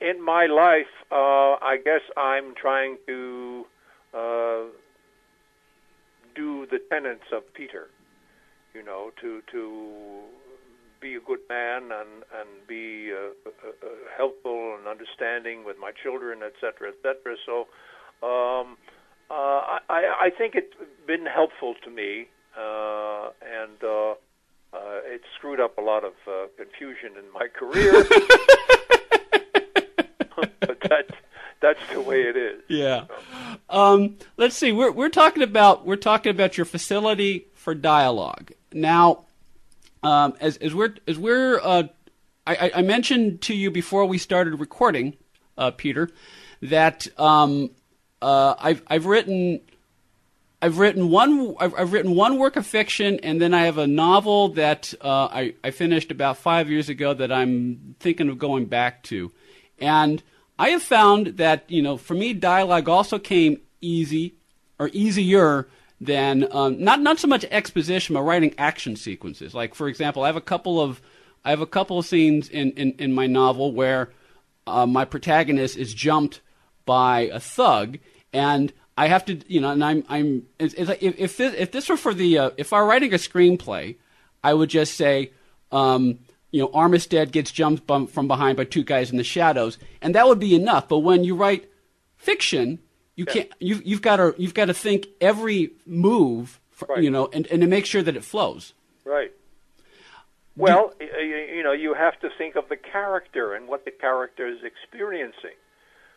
in 0.00 0.22
my 0.22 0.46
life, 0.46 0.86
uh, 1.10 1.54
I 1.62 1.78
guess 1.84 2.00
I'm 2.16 2.54
trying 2.54 2.98
to 3.06 3.66
uh, 4.12 4.62
do 6.34 6.66
the 6.66 6.80
tenets 6.90 7.24
of 7.32 7.52
Peter. 7.54 7.88
You 8.74 8.84
know, 8.84 9.12
to 9.20 9.42
to 9.52 10.22
be 11.00 11.14
a 11.14 11.20
good 11.20 11.40
man 11.48 11.84
and 11.84 12.24
and 12.38 12.66
be 12.66 13.12
uh, 13.12 13.16
uh, 13.48 13.68
uh, 13.68 13.88
helpful 14.16 14.76
and 14.78 14.86
understanding 14.86 15.64
with 15.64 15.76
my 15.78 15.92
children, 16.02 16.40
et 16.44 16.54
cetera, 16.60 16.88
et 16.88 16.96
cetera. 17.02 17.36
So, 17.44 17.66
um, 18.26 18.76
uh, 19.30 19.78
I 19.88 20.28
I 20.28 20.30
think 20.36 20.54
it's 20.54 20.74
been 21.06 21.26
helpful 21.26 21.74
to 21.84 21.90
me, 21.90 22.28
uh, 22.58 23.30
and. 23.42 23.82
Uh, 23.82 24.14
uh, 24.72 25.00
it 25.04 25.22
screwed 25.38 25.60
up 25.60 25.78
a 25.78 25.80
lot 25.80 26.04
of 26.04 26.12
uh, 26.26 26.48
confusion 26.58 27.12
in 27.16 27.24
my 27.32 27.46
career, 27.48 27.92
but 30.60 30.80
that 30.82 31.06
that's 31.60 31.80
the 31.92 32.00
way 32.00 32.22
it 32.22 32.36
is. 32.36 32.62
Yeah. 32.68 33.06
Um, 33.68 34.16
let's 34.36 34.56
see. 34.56 34.72
We're 34.72 34.92
we're 34.92 35.08
talking 35.08 35.42
about 35.42 35.86
we're 35.86 35.96
talking 35.96 36.30
about 36.30 36.56
your 36.56 36.64
facility 36.64 37.46
for 37.54 37.74
dialogue 37.74 38.52
now. 38.72 39.24
Um, 40.06 40.34
as 40.40 40.56
as 40.58 40.72
we're 40.72 40.94
as 41.08 41.18
we're 41.18 41.58
uh, 41.60 41.82
I, 42.46 42.70
I- 42.76 42.82
mentioned 42.82 43.40
to 43.42 43.56
you 43.56 43.72
before 43.72 44.04
we 44.06 44.18
started 44.18 44.60
recording, 44.60 45.16
uh, 45.58 45.72
Peter, 45.72 46.10
that 46.62 47.08
um, 47.18 47.70
uh, 48.22 48.54
I've 48.56 48.84
I've 48.86 49.06
written 49.06 49.60
I've 50.62 50.78
written 50.78 51.10
one 51.10 51.56
I've, 51.58 51.74
I've 51.74 51.92
written 51.92 52.14
one 52.14 52.38
work 52.38 52.54
of 52.54 52.64
fiction, 52.64 53.18
and 53.24 53.40
then 53.40 53.52
I 53.52 53.64
have 53.64 53.78
a 53.78 53.86
novel 53.88 54.50
that 54.50 54.94
uh, 55.00 55.26
I 55.26 55.54
I 55.64 55.72
finished 55.72 56.12
about 56.12 56.36
five 56.36 56.70
years 56.70 56.88
ago 56.88 57.12
that 57.12 57.32
I'm 57.32 57.96
thinking 57.98 58.28
of 58.28 58.38
going 58.38 58.66
back 58.66 59.02
to, 59.04 59.32
and 59.80 60.22
I 60.56 60.68
have 60.68 60.84
found 60.84 61.38
that 61.38 61.64
you 61.66 61.82
know 61.82 61.96
for 61.96 62.14
me 62.14 62.32
dialogue 62.32 62.88
also 62.88 63.18
came 63.18 63.60
easy 63.80 64.34
or 64.78 64.88
easier 64.92 65.66
than 66.00 66.46
um, 66.52 66.82
not 66.82 67.00
not 67.00 67.18
so 67.18 67.28
much 67.28 67.44
exposition, 67.50 68.14
but 68.14 68.22
writing 68.22 68.54
action 68.58 68.96
sequences. 68.96 69.54
Like 69.54 69.74
for 69.74 69.88
example, 69.88 70.22
I 70.22 70.26
have 70.26 70.36
a 70.36 70.40
couple 70.40 70.80
of 70.80 71.00
I 71.44 71.50
have 71.50 71.60
a 71.60 71.66
couple 71.66 71.98
of 71.98 72.06
scenes 72.06 72.48
in 72.48 72.72
in, 72.72 72.92
in 72.98 73.14
my 73.14 73.26
novel 73.26 73.72
where 73.72 74.10
uh, 74.66 74.86
my 74.86 75.04
protagonist 75.04 75.76
is 75.76 75.94
jumped 75.94 76.40
by 76.84 77.30
a 77.32 77.40
thug, 77.40 77.98
and 78.32 78.72
I 78.96 79.08
have 79.08 79.24
to, 79.26 79.40
you 79.46 79.60
know, 79.60 79.70
and 79.70 79.84
I'm, 79.84 80.04
I'm, 80.08 80.46
it's, 80.58 80.74
it's 80.74 80.88
like 80.88 81.02
if 81.02 81.18
if 81.18 81.36
this, 81.36 81.54
if 81.56 81.70
this 81.70 81.88
were 81.88 81.96
for 81.96 82.14
the, 82.14 82.38
uh, 82.38 82.50
if 82.56 82.72
I 82.72 82.80
were 82.80 82.86
writing 82.86 83.12
a 83.12 83.18
screenplay, 83.18 83.96
I 84.42 84.54
would 84.54 84.70
just 84.70 84.94
say, 84.94 85.32
um, 85.70 86.20
you 86.50 86.62
know, 86.62 86.68
Armistead 86.68 87.30
gets 87.30 87.50
jumped 87.50 87.86
from 87.86 88.28
behind 88.28 88.56
by 88.56 88.64
two 88.64 88.84
guys 88.84 89.10
in 89.10 89.18
the 89.18 89.24
shadows, 89.24 89.78
and 90.00 90.14
that 90.14 90.26
would 90.26 90.38
be 90.38 90.54
enough. 90.54 90.88
But 90.88 91.00
when 91.00 91.24
you 91.24 91.34
write 91.34 91.70
fiction, 92.16 92.78
you 93.16 93.26
can't, 93.26 93.48
you 93.58 93.80
you've 93.84 94.02
got 94.02 94.16
to, 94.16 94.34
you've 94.38 94.54
got 94.54 94.66
to 94.66 94.74
think 94.74 95.08
every 95.20 95.72
move, 95.86 96.60
for, 96.70 96.86
Right. 96.88 97.02
you 97.02 97.10
know, 97.10 97.28
and 97.32 97.46
and 97.48 97.60
to 97.62 97.66
make 97.66 97.86
sure 97.86 98.02
that 98.02 98.16
it 98.16 98.24
flows. 98.24 98.72
Right. 99.04 99.32
Well, 100.56 100.92
y- 101.00 101.08
y- 101.12 101.48
you 101.54 101.62
know, 101.62 101.72
you 101.72 101.94
have 101.94 102.18
to 102.20 102.30
think 102.38 102.56
of 102.56 102.68
the 102.68 102.76
character 102.76 103.54
and 103.54 103.68
what 103.68 103.84
the 103.84 103.90
character 103.90 104.46
is 104.46 104.58
experiencing, 104.64 105.56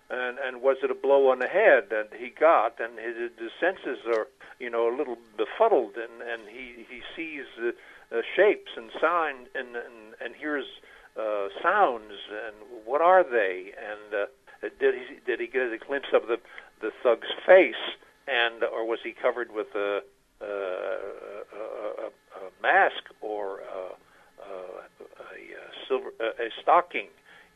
and 0.10 0.38
and 0.40 0.62
was 0.62 0.78
it 0.84 0.92
a 0.92 0.96
blow 0.96 1.30
on 1.30 1.40
the 1.40 1.48
head 1.48 1.86
that 1.90 2.10
he 2.18 2.30
got, 2.30 2.80
and 2.80 2.98
his, 3.00 3.32
his 3.38 3.52
senses 3.60 4.00
are, 4.08 4.28
you 4.60 4.70
know, 4.70 4.88
a 4.88 4.96
little 4.96 5.18
befuddled, 5.38 5.96
and 5.96 6.22
and 6.22 6.42
he 6.50 6.86
he 6.90 7.02
sees 7.16 7.46
uh, 7.62 7.72
uh, 8.16 8.22
shapes 8.36 8.72
and 8.78 8.90
signs 9.00 9.48
and 9.56 9.76
and, 9.76 10.14
and 10.24 10.36
hears 10.36 10.66
uh, 11.18 11.48
sounds, 11.62 12.14
and 12.32 12.56
what 12.86 13.02
are 13.02 13.24
they? 13.24 13.72
And 13.78 14.14
uh, 14.14 14.70
did 14.80 14.96
he 14.96 15.16
did 15.26 15.40
he 15.42 15.48
get 15.48 15.72
a 15.74 15.78
glimpse 15.78 16.10
of 16.14 16.28
the 16.28 16.38
the 16.82 16.92
thug's 17.04 17.28
face, 17.46 17.84
and 18.28 18.64
or 18.64 18.86
was 18.86 19.00
he 19.04 19.12
covered 19.12 19.52
with 19.54 19.68
a 19.76 20.02
uh, 20.42 20.46
a, 20.46 22.06
a, 22.06 22.08
a 22.08 22.62
mask 22.62 23.04
or 23.22 23.62
uh, 23.62 23.94
a, 24.46 24.54
uh 24.54 24.80
silver 25.88 26.12
a, 26.20 26.44
a 26.44 26.50
stocking, 26.62 27.08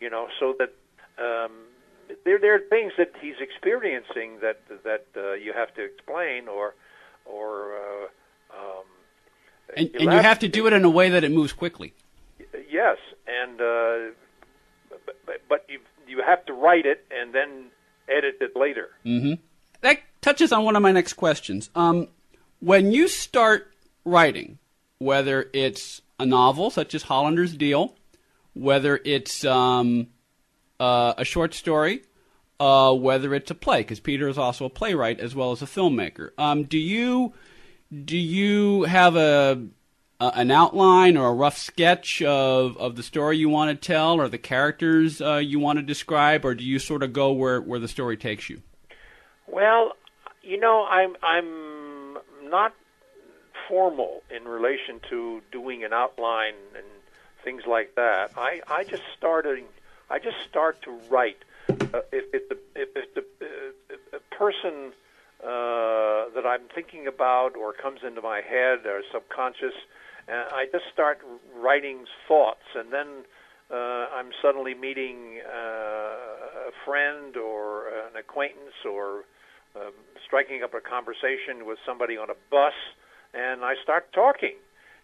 you 0.01 0.10
know, 0.10 0.27
so 0.39 0.53
that 0.60 0.74
um, 1.18 1.51
there 2.25 2.39
there 2.39 2.56
are 2.56 2.60
things 2.70 2.94
that 2.98 3.12
he's 3.22 3.36
experiencing 3.39 4.39
that 4.42 4.60
that 4.84 5.06
uh, 5.15 5.34
you 5.34 5.53
have 5.53 5.74
to 5.75 5.84
explain 5.84 6.48
or 6.48 6.74
or 7.25 7.74
uh, 7.75 8.06
um, 8.60 8.86
And, 9.77 9.89
and 9.96 10.03
you 10.03 10.20
have 10.20 10.39
to 10.39 10.48
do 10.50 10.68
it 10.68 10.74
in 10.74 10.84
a 10.84 10.89
way 10.89 11.10
that 11.12 11.24
it 11.24 11.32
moves 11.32 11.53
quickly. 11.53 11.94
Yes, 12.70 12.98
and 13.27 13.62
uh, 13.62 14.13
but, 15.06 15.15
but- 15.25 15.42
but 15.48 15.65
you 15.70 15.80
you 16.08 16.22
have 16.22 16.46
to 16.46 16.53
write 16.53 16.86
it 16.86 17.06
and 17.12 17.34
then 17.34 17.72
edit 18.10 18.38
it 18.42 18.56
later. 18.56 18.90
hmm 19.04 19.34
That 19.82 20.00
touches 20.22 20.52
on 20.52 20.64
one 20.64 20.76
of 20.76 20.82
my 20.82 20.92
next 20.92 21.14
questions. 21.14 21.70
Um, 21.76 22.08
when 22.60 22.92
you 22.92 23.08
start 23.08 23.74
writing, 24.06 24.60
whether 24.98 25.50
it's 25.54 26.02
a 26.20 26.26
novel 26.26 26.70
such 26.70 26.96
as 26.96 27.04
Hollander's 27.04 27.56
Deal, 27.56 27.96
whether 28.54 29.02
it's 29.04 29.44
um, 29.44 30.08
uh, 30.80 31.14
a 31.18 31.26
short 31.26 31.54
story, 31.54 32.04
uh, 32.60 32.94
whether 32.94 33.34
it's 33.34 33.52
a 33.52 33.56
play, 33.56 33.80
because 33.80 34.00
Peter 34.00 34.28
is 34.28 34.38
also 34.38 34.66
a 34.66 34.70
playwright 34.70 35.20
as 35.20 35.36
well 35.36 35.52
as 35.52 35.62
a 35.62 35.66
filmmaker. 35.66 36.30
Um, 36.38 36.64
do 36.64 36.78
you 36.78 37.34
do 38.06 38.18
you 38.18 38.84
have 38.84 39.16
a, 39.16 39.62
a, 40.20 40.32
an 40.36 40.51
outline 40.51 41.17
or 41.17 41.27
a 41.27 41.34
rough 41.34 41.58
sketch 41.58 42.22
of, 42.22 42.77
of 42.77 42.96
the 42.96 43.03
story 43.03 43.38
you 43.38 43.50
want 43.50 43.70
to 43.70 43.88
tell 43.88 44.20
or 44.20 44.27
the 44.27 44.38
characters 44.38 45.22
uh, 45.22 45.36
you 45.36 45.60
want 45.60 45.79
to 45.79 45.84
describe, 45.84 46.46
or 46.46 46.55
do 46.55 46.63
you 46.63 46.79
sort 46.79 47.03
of 47.03 47.13
go 47.13 47.32
where, 47.32 47.62
where 47.62 47.79
the 47.79 47.88
story 47.88 48.17
takes 48.17 48.50
you? 48.50 48.62
Well, 49.48 49.93
you 50.41 50.60
know, 50.60 50.86
I'm 50.86 51.15
I'm 51.22 52.17
not 52.43 52.74
formal 53.67 54.24
in 54.36 54.46
relation 54.46 55.00
to 55.10 55.41
doing 55.51 55.84
an 55.84 55.93
outline 55.93 56.55
and 56.75 56.86
things 57.43 57.63
like 57.67 57.96
that. 57.96 58.32
I 58.38 58.62
I 58.67 58.84
just 58.84 59.03
started. 59.17 59.63
I 60.10 60.20
just 60.20 60.38
start 60.50 60.82
to 60.84 60.91
write. 61.10 61.38
Uh, 61.70 62.01
if, 62.12 62.25
if 62.34 62.50
the 62.50 62.58
if, 62.75 62.89
if 62.96 63.13
the 63.13 63.25
uh, 63.41 64.17
a 64.17 64.36
person 64.36 64.93
uh, 65.44 66.32
that 66.36 66.46
I'm 66.46 66.68
thinking 66.74 67.08
about 67.08 67.56
or 67.58 67.74
comes 67.74 68.00
into 68.06 68.22
my 68.22 68.42
head 68.42 68.86
or 68.86 69.02
subconscious, 69.12 69.76
uh, 70.28 70.56
I 70.56 70.66
just 70.72 70.86
start 70.94 71.20
writing 71.56 72.06
thoughts, 72.28 72.64
and 72.76 72.94
then 72.94 73.26
uh, 73.70 74.08
I'm 74.16 74.32
suddenly 74.42 74.74
meeting 74.74 75.42
uh, 75.46 76.70
a 76.70 76.74
friend 76.86 77.36
or 77.36 77.88
an 77.90 78.16
acquaintance 78.18 78.78
or 78.90 79.26
um, 79.76 79.92
striking 80.26 80.64
up 80.64 80.74
a 80.74 80.82
conversation 80.82 81.66
with 81.66 81.78
somebody 81.86 82.16
on 82.18 82.30
a 82.30 82.38
bus, 82.50 82.74
and 83.34 83.66
I 83.66 83.74
start 83.84 84.14
talking. 84.14 84.56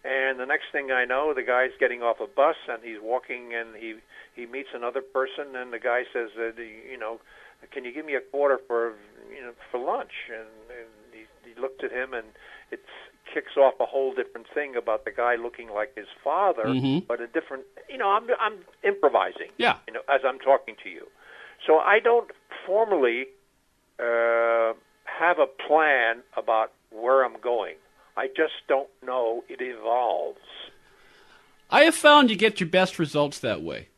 And 0.02 0.40
the 0.40 0.46
next 0.46 0.72
thing 0.72 0.90
I 0.90 1.04
know, 1.04 1.34
the 1.34 1.42
guy's 1.42 1.76
getting 1.78 2.00
off 2.00 2.20
a 2.20 2.26
bus 2.26 2.56
and 2.68 2.80
he's 2.82 2.96
walking 3.02 3.52
and 3.52 3.76
he 3.76 3.96
he 4.34 4.46
meets 4.46 4.70
another 4.72 5.02
person 5.02 5.54
and 5.54 5.72
the 5.74 5.78
guy 5.78 6.04
says, 6.10 6.30
that 6.36 6.54
you 6.56 6.96
know, 6.96 7.20
can 7.72 7.84
you 7.84 7.92
give 7.92 8.04
me 8.06 8.14
a 8.14 8.20
quarter 8.20 8.58
for 8.66 8.94
you 9.34 9.42
know 9.42 9.52
for 9.70 9.78
lunch? 9.78 10.12
And, 10.28 10.48
and 10.78 10.88
he, 11.12 11.50
he 11.54 11.60
looked 11.60 11.82
at 11.84 11.92
him 11.92 12.14
and 12.14 12.26
it 12.70 12.80
kicks 13.32 13.56
off 13.56 13.74
a 13.80 13.86
whole 13.86 14.12
different 14.14 14.46
thing 14.52 14.74
about 14.76 15.04
the 15.04 15.10
guy 15.12 15.36
looking 15.36 15.68
like 15.70 15.94
his 15.96 16.08
father, 16.24 16.64
Mhm. 16.64 17.06
but 17.06 17.20
a 17.20 17.26
different. 17.26 17.64
You 17.88 17.98
know, 17.98 18.08
I'm 18.10 18.26
I'm 18.40 18.58
improvising. 18.82 19.50
Yeah. 19.56 19.76
You 19.86 19.94
know, 19.94 20.00
as 20.08 20.20
I'm 20.24 20.38
talking 20.38 20.76
to 20.82 20.88
you, 20.88 21.06
so 21.66 21.78
I 21.78 22.00
don't 22.00 22.30
formally 22.66 23.26
uh, 23.98 24.72
have 25.04 25.38
a 25.38 25.46
plan 25.46 26.22
about 26.36 26.72
where 26.90 27.24
I'm 27.24 27.38
going. 27.40 27.76
I 28.16 28.26
just 28.28 28.54
don't 28.68 28.88
know. 29.04 29.44
It 29.48 29.60
evolves. 29.60 30.38
I 31.70 31.84
have 31.84 31.94
found 31.94 32.30
you 32.30 32.36
get 32.36 32.58
your 32.58 32.68
best 32.68 32.98
results 32.98 33.38
that 33.40 33.62
way. 33.62 33.88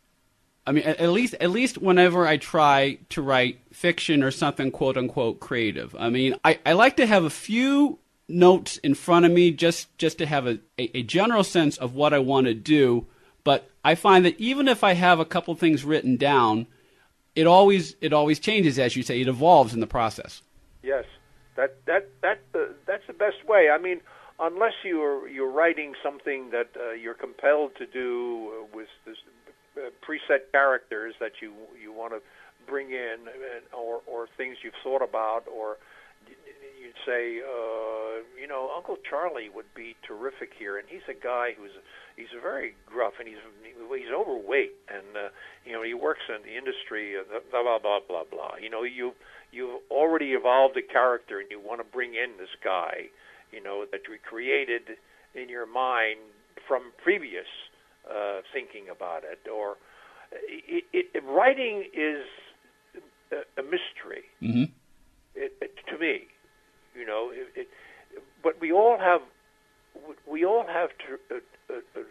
I 0.66 0.72
mean, 0.72 0.84
at, 0.84 1.08
least 1.08 1.34
at 1.40 1.50
least 1.50 1.78
whenever 1.78 2.26
I 2.26 2.36
try 2.36 2.98
to 3.10 3.22
write 3.22 3.60
fiction 3.72 4.22
or 4.22 4.30
something 4.30 4.70
quote 4.70 4.96
unquote 4.96 5.40
creative. 5.40 5.94
I 5.98 6.08
mean, 6.08 6.36
I, 6.44 6.60
I 6.64 6.74
like 6.74 6.96
to 6.96 7.06
have 7.06 7.24
a 7.24 7.30
few 7.30 7.98
notes 8.28 8.76
in 8.78 8.94
front 8.94 9.26
of 9.26 9.32
me 9.32 9.50
just 9.50 9.96
just 9.98 10.18
to 10.18 10.26
have 10.26 10.46
a, 10.46 10.58
a, 10.78 10.98
a 10.98 11.02
general 11.02 11.44
sense 11.44 11.76
of 11.78 11.94
what 11.94 12.14
I 12.14 12.20
want 12.20 12.46
to 12.46 12.54
do. 12.54 13.06
But 13.44 13.68
I 13.84 13.96
find 13.96 14.24
that 14.24 14.38
even 14.38 14.68
if 14.68 14.84
I 14.84 14.92
have 14.94 15.18
a 15.18 15.24
couple 15.24 15.54
things 15.56 15.84
written 15.84 16.16
down, 16.16 16.68
it 17.34 17.46
always 17.46 17.96
it 18.00 18.12
always 18.12 18.38
changes 18.38 18.78
as 18.78 18.94
you 18.94 19.02
say. 19.02 19.20
It 19.20 19.28
evolves 19.28 19.74
in 19.74 19.80
the 19.80 19.86
process. 19.86 20.42
Yes, 20.82 21.04
that 21.56 21.76
that 21.86 22.08
that 22.22 22.40
uh, 22.54 22.66
that's 22.86 23.06
the 23.08 23.14
best 23.14 23.44
way. 23.48 23.68
I 23.68 23.78
mean, 23.78 24.00
unless 24.38 24.74
you're 24.84 25.28
you're 25.28 25.50
writing 25.50 25.94
something 26.02 26.50
that 26.50 26.68
uh, 26.76 26.92
you're 26.92 27.14
compelled 27.14 27.74
to 27.76 27.86
do 27.86 28.52
uh, 28.52 28.76
with 28.76 28.88
this, 29.04 29.16
uh, 29.76 29.90
preset 30.06 30.50
characters 30.52 31.14
that 31.20 31.32
you 31.40 31.52
you 31.80 31.92
want 31.92 32.12
to 32.12 32.20
bring 32.66 32.90
in, 32.90 33.28
or 33.76 34.00
or 34.06 34.28
things 34.36 34.56
you've 34.62 34.78
thought 34.82 35.02
about, 35.02 35.44
or 35.48 35.76
you'd 36.82 36.98
say, 37.06 37.40
uh, 37.40 38.22
you 38.38 38.46
know, 38.46 38.70
Uncle 38.74 38.96
Charlie 39.08 39.48
would 39.48 39.72
be 39.74 39.96
terrific 40.06 40.50
here, 40.58 40.78
and 40.78 40.86
he's 40.88 41.06
a 41.08 41.14
guy 41.14 41.54
who's 41.56 41.72
he's 42.16 42.32
very 42.42 42.74
gruff 42.86 43.14
and 43.18 43.28
he's 43.28 43.40
he's 43.64 44.12
overweight, 44.14 44.74
and 44.88 45.16
uh, 45.16 45.28
you 45.64 45.72
know 45.72 45.82
he 45.82 45.94
works 45.94 46.22
in 46.28 46.42
the 46.42 46.56
industry, 46.56 47.14
uh, 47.16 47.40
blah 47.50 47.62
blah 47.62 47.78
blah 47.78 48.00
blah 48.06 48.24
blah. 48.30 48.54
You 48.60 48.70
know, 48.70 48.82
you 48.82 49.12
you've 49.52 49.80
already 49.90 50.32
evolved 50.32 50.76
a 50.76 50.82
character, 50.82 51.38
and 51.40 51.50
you 51.50 51.60
want 51.60 51.80
to 51.80 51.86
bring 51.86 52.14
in 52.14 52.36
this 52.38 52.52
guy, 52.64 53.08
you 53.52 53.62
know, 53.62 53.84
that 53.90 54.02
you 54.08 54.18
created 54.28 54.98
in 55.34 55.48
your 55.48 55.66
mind 55.66 56.18
from 56.66 56.92
previous 57.02 57.48
uh, 58.10 58.40
thinking 58.52 58.88
about 58.90 59.22
it, 59.24 59.48
or 59.48 59.76
it, 60.32 60.84
it, 60.92 61.22
writing 61.24 61.84
is 61.92 62.24
a, 63.30 63.60
a 63.60 63.62
mystery 63.62 64.24
hmm 64.40 64.64
it, 65.34 65.52
to 65.88 65.98
me, 65.98 66.26
you 66.94 67.06
know. 67.06 67.30
It, 67.32 67.48
it, 67.60 67.68
but 68.42 68.60
we 68.60 68.72
all 68.72 68.98
have, 68.98 69.22
we 70.26 70.44
all 70.44 70.66
have 70.66 70.90
to, 70.90 71.34
uh, 71.34 71.38
uh, 71.70 71.76
uh, 71.96 72.02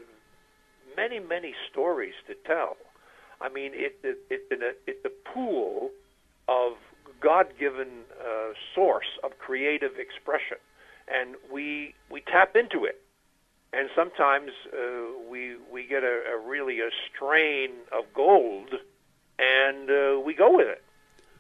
many, 0.95 1.19
many 1.19 1.54
stories 1.69 2.13
to 2.27 2.34
tell. 2.45 2.77
I 3.39 3.49
mean, 3.49 3.71
it, 3.73 3.97
it, 4.04 4.17
it, 4.30 4.77
it's 4.88 5.06
a, 5.06 5.34
pool 5.34 5.91
of 6.47 6.73
God-given 7.21 7.88
uh, 8.19 8.51
source 8.75 9.08
of 9.23 9.38
creative 9.38 9.91
expression, 9.97 10.58
and 11.08 11.36
we 11.51 11.93
we 12.12 12.21
tap 12.21 12.56
into 12.56 12.86
it. 12.86 12.99
And 13.73 13.89
sometimes 13.95 14.51
uh, 14.73 15.30
get 15.91 16.04
a, 16.04 16.23
a 16.34 16.39
really 16.39 16.80
a 16.80 16.89
strain 17.13 17.71
of 17.91 18.06
gold, 18.13 18.69
and 19.38 19.89
uh, 19.89 20.19
we 20.19 20.34
go 20.34 20.56
with 20.56 20.67
it. 20.67 20.84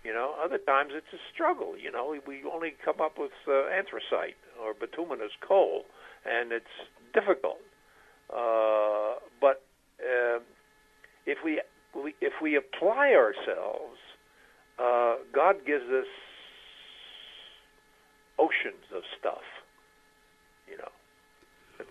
You 0.03 0.13
know, 0.13 0.35
other 0.43 0.57
times 0.57 0.91
it's 0.93 1.13
a 1.13 1.21
struggle. 1.33 1.75
You 1.77 1.91
know, 1.91 2.15
we, 2.27 2.43
only 2.51 2.73
come 2.83 2.99
up 2.99 3.17
with 3.17 3.31
uh, 3.47 3.67
anthracite 3.67 4.35
or 4.61 4.73
bituminous 4.73 5.31
coal, 5.39 5.85
and 6.25 6.51
it's 6.51 6.75
difficult. 7.13 7.61
Uh, 8.29 9.15
but 9.39 9.63
uh, 10.01 10.39
if 11.25 11.37
we, 11.45 11.61
we 11.95 12.15
if 12.19 12.33
we 12.41 12.55
apply 12.55 13.13
ourselves, 13.13 13.99
uh, 14.79 15.15
God 15.31 15.65
gives 15.65 15.85
us 15.85 16.07
oceans 18.39 18.85
of 18.95 19.03
stuff. 19.19 19.45
You 20.69 20.77
know, 20.77 20.91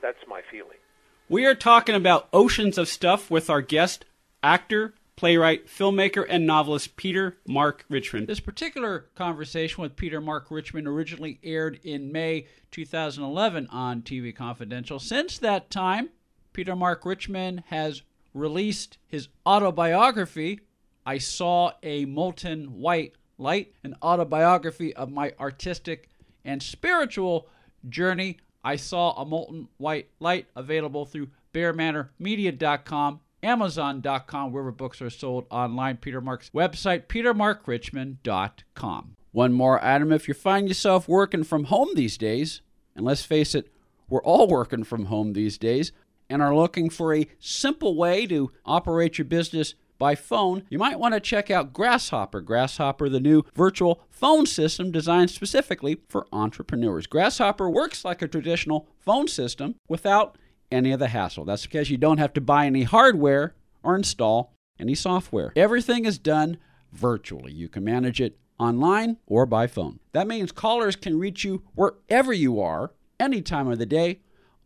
that's 0.02 0.26
my 0.28 0.42
feeling. 0.50 0.82
We 1.30 1.46
are 1.46 1.54
talking 1.54 1.94
about 1.94 2.28
oceans 2.32 2.76
of 2.76 2.88
stuff 2.88 3.30
with 3.30 3.48
our 3.48 3.62
guest, 3.62 4.04
actor, 4.42 4.94
playwright, 5.14 5.68
filmmaker, 5.68 6.26
and 6.28 6.44
novelist 6.44 6.96
Peter 6.96 7.36
Mark 7.46 7.84
Richmond. 7.88 8.26
This 8.26 8.40
particular 8.40 9.06
conversation 9.14 9.80
with 9.80 9.94
Peter 9.94 10.20
Mark 10.20 10.50
Richmond 10.50 10.88
originally 10.88 11.38
aired 11.44 11.78
in 11.84 12.10
May 12.10 12.48
2011 12.72 13.68
on 13.68 14.02
TV 14.02 14.34
Confidential. 14.34 14.98
Since 14.98 15.38
that 15.38 15.70
time, 15.70 16.08
Peter 16.52 16.74
Mark 16.74 17.04
Richmond 17.04 17.62
has 17.68 18.02
released 18.34 18.98
his 19.06 19.28
autobiography, 19.46 20.58
I 21.06 21.18
Saw 21.18 21.74
a 21.84 22.06
Molten 22.06 22.80
White 22.80 23.14
Light, 23.38 23.72
an 23.84 23.94
autobiography 24.02 24.96
of 24.96 25.12
my 25.12 25.32
artistic 25.38 26.08
and 26.44 26.60
spiritual 26.60 27.46
journey. 27.88 28.38
I 28.62 28.76
Saw 28.76 29.20
a 29.20 29.24
Molten 29.24 29.68
White 29.78 30.10
Light, 30.20 30.46
available 30.54 31.06
through 31.06 31.28
BearManorMedia.com, 31.54 33.20
Amazon.com, 33.42 34.52
wherever 34.52 34.70
books 34.70 35.00
are 35.00 35.08
sold 35.10 35.46
online. 35.50 35.96
Peter 35.96 36.20
Mark's 36.20 36.50
website, 36.50 37.06
PeterMarkRichmond.com. 37.06 39.16
One 39.32 39.52
more 39.52 39.84
item 39.84 40.12
if 40.12 40.28
you 40.28 40.34
find 40.34 40.68
yourself 40.68 41.08
working 41.08 41.44
from 41.44 41.64
home 41.64 41.88
these 41.94 42.18
days, 42.18 42.60
and 42.94 43.04
let's 43.04 43.24
face 43.24 43.54
it, 43.54 43.72
we're 44.08 44.22
all 44.22 44.48
working 44.48 44.84
from 44.84 45.06
home 45.06 45.32
these 45.32 45.56
days, 45.56 45.92
and 46.28 46.42
are 46.42 46.54
looking 46.54 46.90
for 46.90 47.14
a 47.14 47.28
simple 47.38 47.96
way 47.96 48.26
to 48.26 48.50
operate 48.66 49.16
your 49.18 49.24
business 49.24 49.74
by 50.00 50.16
phone, 50.16 50.64
you 50.70 50.78
might 50.78 50.98
want 50.98 51.14
to 51.14 51.20
check 51.20 51.50
out 51.50 51.72
Grasshopper. 51.72 52.40
Grasshopper, 52.40 53.08
the 53.08 53.20
new 53.20 53.44
virtual 53.54 54.02
phone 54.08 54.46
system 54.46 54.90
designed 54.90 55.30
specifically 55.30 56.00
for 56.08 56.26
entrepreneurs. 56.32 57.06
Grasshopper 57.06 57.70
works 57.70 58.04
like 58.04 58.22
a 58.22 58.26
traditional 58.26 58.88
phone 58.98 59.28
system 59.28 59.76
without 59.88 60.38
any 60.72 60.90
of 60.90 60.98
the 60.98 61.08
hassle. 61.08 61.44
That's 61.44 61.66
because 61.66 61.90
you 61.90 61.98
don't 61.98 62.18
have 62.18 62.32
to 62.32 62.40
buy 62.40 62.66
any 62.66 62.82
hardware 62.82 63.54
or 63.82 63.94
install 63.94 64.54
any 64.78 64.94
software. 64.94 65.52
Everything 65.54 66.06
is 66.06 66.18
done 66.18 66.56
virtually. 66.92 67.52
You 67.52 67.68
can 67.68 67.84
manage 67.84 68.20
it 68.20 68.38
online 68.58 69.18
or 69.26 69.44
by 69.44 69.66
phone. 69.66 70.00
That 70.12 70.26
means 70.26 70.50
callers 70.50 70.96
can 70.96 71.18
reach 71.18 71.44
you 71.44 71.62
wherever 71.74 72.32
you 72.32 72.60
are, 72.60 72.92
any 73.18 73.42
time 73.42 73.68
of 73.68 73.78
the 73.78 73.86
day, 73.86 74.20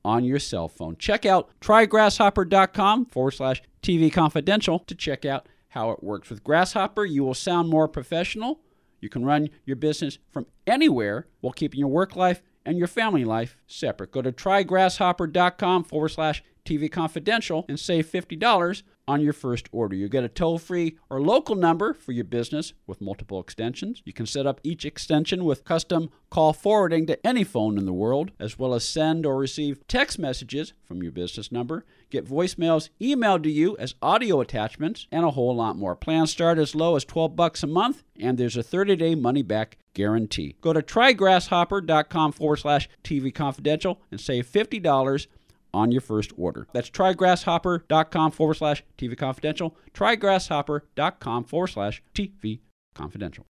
on 0.05 0.25
your 0.25 0.39
cell 0.39 0.69
phone. 0.69 0.97
Check 0.97 1.25
out 1.25 1.51
trygrasshopper.com 1.61 3.07
forward 3.07 3.33
slash 3.33 3.63
TV 3.83 4.13
Confidential 4.13 4.81
to 4.81 4.95
check 4.95 5.25
out 5.25 5.49
how 5.69 5.91
it 5.91 6.03
works. 6.03 6.31
With 6.31 6.45
Grasshopper, 6.45 7.05
you 7.05 7.25
will 7.25 7.35
sound 7.35 7.69
more 7.69 7.89
professional. 7.89 8.61
You 9.01 9.09
can 9.09 9.25
run 9.25 9.51
your 9.65 9.77
business 9.77 10.19
from 10.31 10.47
anywhere 10.67 11.27
while 11.41 11.53
keeping 11.53 11.81
your 11.81 11.89
work 11.89 12.17
life 12.17 12.43
and 12.65 12.79
your 12.79 12.87
family 12.87 13.25
life 13.25 13.57
separate. 13.67 14.13
Go 14.13 14.23
to 14.23 14.33
trygrasshopper.com 14.33 15.85
forward 15.85 16.09
slash 16.09 16.43
TV 16.65 16.91
Confidential 16.91 17.65
and 17.69 17.79
save 17.79 18.07
$50 18.07 18.83
on 19.07 19.21
your 19.21 19.33
first 19.33 19.69
order. 19.73 19.95
You 19.95 20.09
get 20.09 20.25
a 20.25 20.29
toll 20.29 20.59
free 20.59 20.97
or 21.11 21.21
local 21.21 21.55
number 21.55 21.93
for 21.95 22.13
your 22.13 22.25
business 22.25 22.73
with 22.87 23.01
multiple 23.01 23.41
extensions. 23.41 24.03
You 24.05 24.13
can 24.13 24.27
set 24.27 24.47
up 24.47 24.61
each 24.63 24.85
extension 24.85 25.45
with 25.45 25.65
custom 25.65 26.11
call 26.31 26.53
forwarding 26.53 27.07
to 27.07 27.27
any 27.27 27.45
phone 27.45 27.79
in 27.79 27.87
the 27.87 27.93
world, 27.93 28.33
as 28.41 28.59
well 28.59 28.75
as 28.75 28.85
send 28.85 29.27
or 29.27 29.37
receive 29.37 29.87
text 29.87 30.19
messages 30.19 30.73
from 30.85 31.03
your 31.03 31.13
business 31.13 31.53
number, 31.53 31.85
get 32.11 32.27
voicemails 32.27 32.89
emailed 33.01 33.43
to 33.43 33.51
you 33.51 33.77
as 33.79 33.95
audio 34.03 34.41
attachments, 34.41 35.07
and 35.13 35.25
a 35.25 35.31
whole 35.31 35.55
lot 35.55 35.77
more. 35.77 35.95
Plans 35.95 36.31
start 36.31 36.59
as 36.59 36.75
low 36.75 36.97
as 36.97 37.05
12 37.05 37.37
bucks 37.37 37.63
a 37.63 37.67
month, 37.67 38.03
and 38.19 38.39
there's 38.39 38.57
a 38.57 38.63
30 38.63 38.97
day 38.97 39.15
money 39.15 39.43
back 39.43 39.77
guarantee. 39.95 40.57
Go 40.61 40.73
to 40.73 40.83
trygrasshopper.com 40.83 42.33
forward 42.33 42.57
slash 42.57 42.89
TV 43.03 43.33
Confidential 43.33 44.01
and 44.11 44.21
save 44.21 44.47
$50 44.47 45.27
on 45.75 45.91
your 45.91 46.01
first 46.01 46.33
order. 46.37 46.67
That's 46.73 46.91
trygrasshopper.com 46.91 48.31
forward 48.31 48.55
slash 48.55 48.85
TV 48.97 49.19
Confidential. 49.19 49.77
Trygrasshopper.com 49.93 51.45
forward 51.45 51.69
slash 51.69 52.03
TV 52.15 52.61
Confidential. 52.95 53.47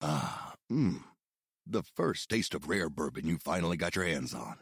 Ah, 0.00 0.54
mmm. 0.70 1.02
The 1.66 1.82
first 1.82 2.30
taste 2.30 2.54
of 2.54 2.68
rare 2.68 2.88
bourbon 2.88 3.26
you 3.26 3.38
finally 3.38 3.76
got 3.76 3.94
your 3.94 4.06
hands 4.06 4.32
on. 4.32 4.56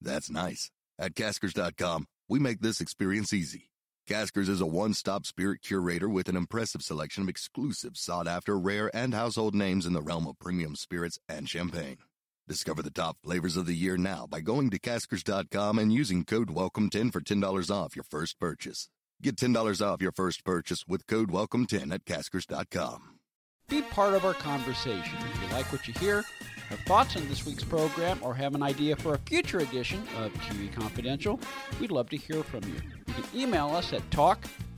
That's 0.00 0.30
nice. 0.30 0.70
At 0.98 1.14
Caskers.com, 1.14 2.06
we 2.28 2.38
make 2.38 2.60
this 2.60 2.80
experience 2.80 3.32
easy. 3.32 3.70
Caskers 4.08 4.48
is 4.48 4.60
a 4.60 4.66
one 4.66 4.94
stop 4.94 5.26
spirit 5.26 5.62
curator 5.62 6.08
with 6.08 6.28
an 6.28 6.36
impressive 6.36 6.82
selection 6.82 7.22
of 7.22 7.28
exclusive, 7.28 7.96
sought 7.96 8.28
after, 8.28 8.58
rare, 8.58 8.94
and 8.94 9.14
household 9.14 9.54
names 9.54 9.86
in 9.86 9.92
the 9.92 10.02
realm 10.02 10.26
of 10.26 10.38
premium 10.38 10.76
spirits 10.76 11.18
and 11.28 11.48
champagne. 11.48 11.98
Discover 12.48 12.82
the 12.82 12.90
top 12.90 13.18
flavors 13.22 13.56
of 13.56 13.66
the 13.66 13.74
year 13.74 13.96
now 13.96 14.26
by 14.26 14.40
going 14.40 14.68
to 14.70 14.78
caskers.com 14.78 15.78
and 15.78 15.92
using 15.92 16.24
code 16.24 16.48
WELCOME10 16.48 17.12
for 17.12 17.20
$10 17.20 17.70
off 17.70 17.94
your 17.94 18.02
first 18.02 18.40
purchase. 18.40 18.88
Get 19.22 19.36
$10 19.36 19.80
off 19.80 20.02
your 20.02 20.10
first 20.10 20.44
purchase 20.44 20.84
with 20.86 21.06
code 21.06 21.30
WELCOME10 21.30 21.92
at 21.92 22.04
caskers.com. 22.04 23.18
Be 23.68 23.82
part 23.82 24.14
of 24.14 24.24
our 24.24 24.34
conversation. 24.34 25.16
If 25.32 25.42
you 25.42 25.56
like 25.56 25.70
what 25.70 25.86
you 25.86 25.94
hear, 25.94 26.24
have 26.68 26.80
thoughts 26.80 27.16
on 27.16 27.28
this 27.28 27.46
week's 27.46 27.62
program, 27.62 28.18
or 28.22 28.34
have 28.34 28.56
an 28.56 28.62
idea 28.62 28.96
for 28.96 29.14
a 29.14 29.18
future 29.18 29.58
edition 29.58 30.02
of 30.18 30.32
TV 30.34 30.70
Confidential, 30.72 31.38
we'd 31.80 31.92
love 31.92 32.10
to 32.10 32.16
hear 32.16 32.42
from 32.42 32.64
you. 32.64 32.74
You 33.06 33.14
can 33.14 33.24
email 33.34 33.68
us 33.68 33.92
at 33.92 34.10
talk 34.10 34.44